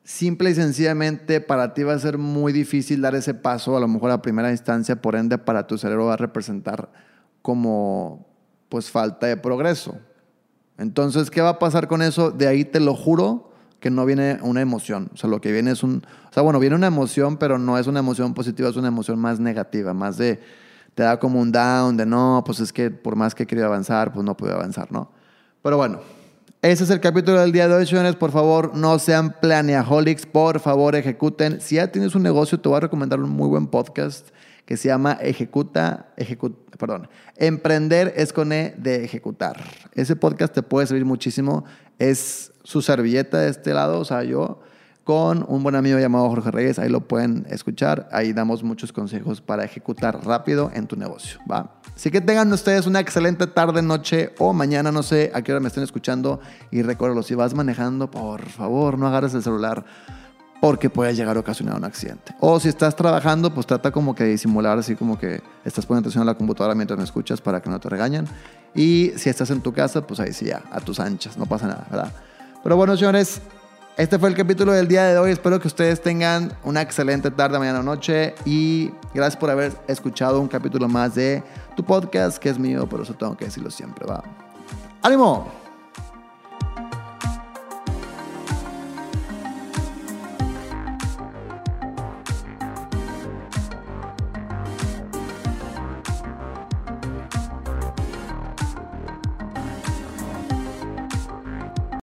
simple 0.04 0.50
y 0.50 0.54
sencillamente 0.54 1.40
para 1.40 1.74
ti 1.74 1.82
va 1.82 1.94
a 1.94 1.98
ser 1.98 2.18
muy 2.18 2.52
difícil 2.52 3.00
dar 3.00 3.14
ese 3.14 3.34
paso, 3.34 3.76
a 3.76 3.80
lo 3.80 3.88
mejor 3.88 4.10
a 4.10 4.22
primera 4.22 4.50
instancia, 4.50 5.00
por 5.00 5.14
ende 5.14 5.38
para 5.38 5.66
tu 5.66 5.78
cerebro 5.78 6.06
va 6.06 6.14
a 6.14 6.16
representar 6.16 6.90
como 7.42 8.26
pues 8.68 8.90
falta 8.90 9.26
de 9.26 9.36
progreso. 9.36 9.98
Entonces, 10.80 11.30
¿qué 11.30 11.42
va 11.42 11.50
a 11.50 11.58
pasar 11.58 11.88
con 11.88 12.00
eso? 12.00 12.30
De 12.30 12.48
ahí 12.48 12.64
te 12.64 12.80
lo 12.80 12.94
juro 12.94 13.52
que 13.80 13.90
no 13.90 14.06
viene 14.06 14.38
una 14.40 14.62
emoción. 14.62 15.10
O 15.12 15.16
sea, 15.18 15.28
lo 15.28 15.38
que 15.40 15.52
viene 15.52 15.72
es 15.72 15.82
un... 15.82 16.02
O 16.30 16.32
sea, 16.32 16.42
bueno, 16.42 16.58
viene 16.58 16.74
una 16.74 16.86
emoción, 16.86 17.36
pero 17.36 17.58
no 17.58 17.76
es 17.76 17.86
una 17.86 18.00
emoción 18.00 18.32
positiva, 18.32 18.70
es 18.70 18.76
una 18.76 18.88
emoción 18.88 19.18
más 19.18 19.38
negativa, 19.40 19.92
más 19.92 20.16
de... 20.16 20.40
Te 20.94 21.02
da 21.02 21.20
como 21.20 21.38
un 21.38 21.52
down 21.52 21.98
de 21.98 22.06
no, 22.06 22.42
pues 22.46 22.60
es 22.60 22.72
que 22.72 22.90
por 22.90 23.14
más 23.14 23.34
que 23.34 23.46
quería 23.46 23.66
avanzar, 23.66 24.12
pues 24.12 24.24
no 24.24 24.36
pude 24.36 24.52
avanzar, 24.52 24.90
¿no? 24.90 25.10
Pero 25.62 25.76
bueno, 25.76 26.00
ese 26.62 26.84
es 26.84 26.90
el 26.90 27.00
capítulo 27.00 27.40
del 27.40 27.52
día 27.52 27.68
de 27.68 27.74
hoy, 27.74 27.86
señores. 27.86 28.16
Por 28.16 28.32
favor, 28.32 28.74
no 28.74 28.98
sean 28.98 29.36
planeaholics. 29.40 30.24
Por 30.24 30.60
favor, 30.60 30.96
ejecuten. 30.96 31.60
Si 31.60 31.76
ya 31.76 31.92
tienes 31.92 32.14
un 32.14 32.22
negocio, 32.22 32.58
te 32.58 32.68
voy 32.68 32.78
a 32.78 32.80
recomendar 32.80 33.20
un 33.20 33.30
muy 33.30 33.48
buen 33.48 33.66
podcast 33.66 34.28
que 34.70 34.76
se 34.76 34.86
llama 34.86 35.18
Ejecuta, 35.20 36.10
ejecuta, 36.16 36.78
perdón, 36.78 37.08
Emprender 37.34 38.14
es 38.14 38.32
con 38.32 38.52
E 38.52 38.72
de 38.78 39.04
ejecutar. 39.04 39.60
Ese 39.96 40.14
podcast 40.14 40.54
te 40.54 40.62
puede 40.62 40.86
servir 40.86 41.04
muchísimo. 41.04 41.64
Es 41.98 42.52
su 42.62 42.80
servilleta 42.80 43.38
de 43.38 43.50
este 43.50 43.74
lado, 43.74 43.98
o 43.98 44.04
sea, 44.04 44.22
yo 44.22 44.60
con 45.02 45.44
un 45.48 45.64
buen 45.64 45.74
amigo 45.74 45.98
llamado 45.98 46.28
Jorge 46.28 46.52
Reyes, 46.52 46.78
ahí 46.78 46.88
lo 46.88 47.00
pueden 47.00 47.48
escuchar, 47.50 48.08
ahí 48.12 48.32
damos 48.32 48.62
muchos 48.62 48.92
consejos 48.92 49.40
para 49.40 49.64
ejecutar 49.64 50.24
rápido 50.24 50.70
en 50.72 50.86
tu 50.86 50.94
negocio, 50.94 51.40
¿va? 51.50 51.80
Así 51.96 52.12
que 52.12 52.20
tengan 52.20 52.52
ustedes 52.52 52.86
una 52.86 53.00
excelente 53.00 53.48
tarde, 53.48 53.82
noche 53.82 54.32
o 54.38 54.52
mañana, 54.52 54.92
no 54.92 55.02
sé 55.02 55.32
a 55.34 55.42
qué 55.42 55.50
hora 55.50 55.60
me 55.60 55.66
estén 55.66 55.82
escuchando 55.82 56.38
y 56.70 56.82
recuerdo, 56.82 57.24
si 57.24 57.34
vas 57.34 57.54
manejando, 57.54 58.08
por 58.08 58.48
favor, 58.48 58.98
no 58.98 59.08
agarres 59.08 59.34
el 59.34 59.42
celular 59.42 59.84
porque 60.60 60.90
puede 60.90 61.14
llegar 61.14 61.36
a 61.36 61.40
ocasionar 61.40 61.76
un 61.76 61.84
accidente. 61.84 62.34
O 62.38 62.60
si 62.60 62.68
estás 62.68 62.94
trabajando, 62.94 63.52
pues 63.52 63.66
trata 63.66 63.90
como 63.90 64.14
que 64.14 64.24
disimular 64.24 64.78
así 64.78 64.94
como 64.94 65.18
que 65.18 65.42
estás 65.64 65.86
poniendo 65.86 66.08
atención 66.08 66.22
a 66.22 66.26
la 66.26 66.34
computadora 66.34 66.74
mientras 66.74 66.98
me 66.98 67.04
escuchas 67.04 67.40
para 67.40 67.62
que 67.62 67.70
no 67.70 67.80
te 67.80 67.88
regañen. 67.88 68.26
Y 68.74 69.12
si 69.16 69.30
estás 69.30 69.50
en 69.50 69.62
tu 69.62 69.72
casa, 69.72 70.06
pues 70.06 70.20
ahí 70.20 70.32
sí 70.32 70.46
ya, 70.46 70.62
a 70.70 70.80
tus 70.80 71.00
anchas, 71.00 71.36
no 71.38 71.46
pasa 71.46 71.66
nada, 71.66 71.86
¿verdad? 71.90 72.12
Pero 72.62 72.76
bueno, 72.76 72.96
señores, 72.96 73.40
este 73.96 74.18
fue 74.18 74.28
el 74.28 74.34
capítulo 74.34 74.72
del 74.72 74.86
día 74.86 75.04
de 75.06 75.18
hoy. 75.18 75.30
Espero 75.30 75.58
que 75.60 75.68
ustedes 75.68 76.02
tengan 76.02 76.52
una 76.62 76.82
excelente 76.82 77.30
tarde, 77.30 77.58
mañana 77.58 77.80
o 77.80 77.82
noche. 77.82 78.34
Y 78.44 78.90
gracias 79.14 79.36
por 79.36 79.50
haber 79.50 79.72
escuchado 79.88 80.40
un 80.40 80.48
capítulo 80.48 80.88
más 80.88 81.14
de 81.14 81.42
tu 81.74 81.84
podcast, 81.84 82.38
que 82.38 82.50
es 82.50 82.58
mío, 82.58 82.86
por 82.88 83.00
eso 83.00 83.14
tengo 83.14 83.36
que 83.36 83.46
decirlo 83.46 83.70
siempre, 83.70 84.06
¿va? 84.06 84.22
¡Ánimo! 85.02 85.59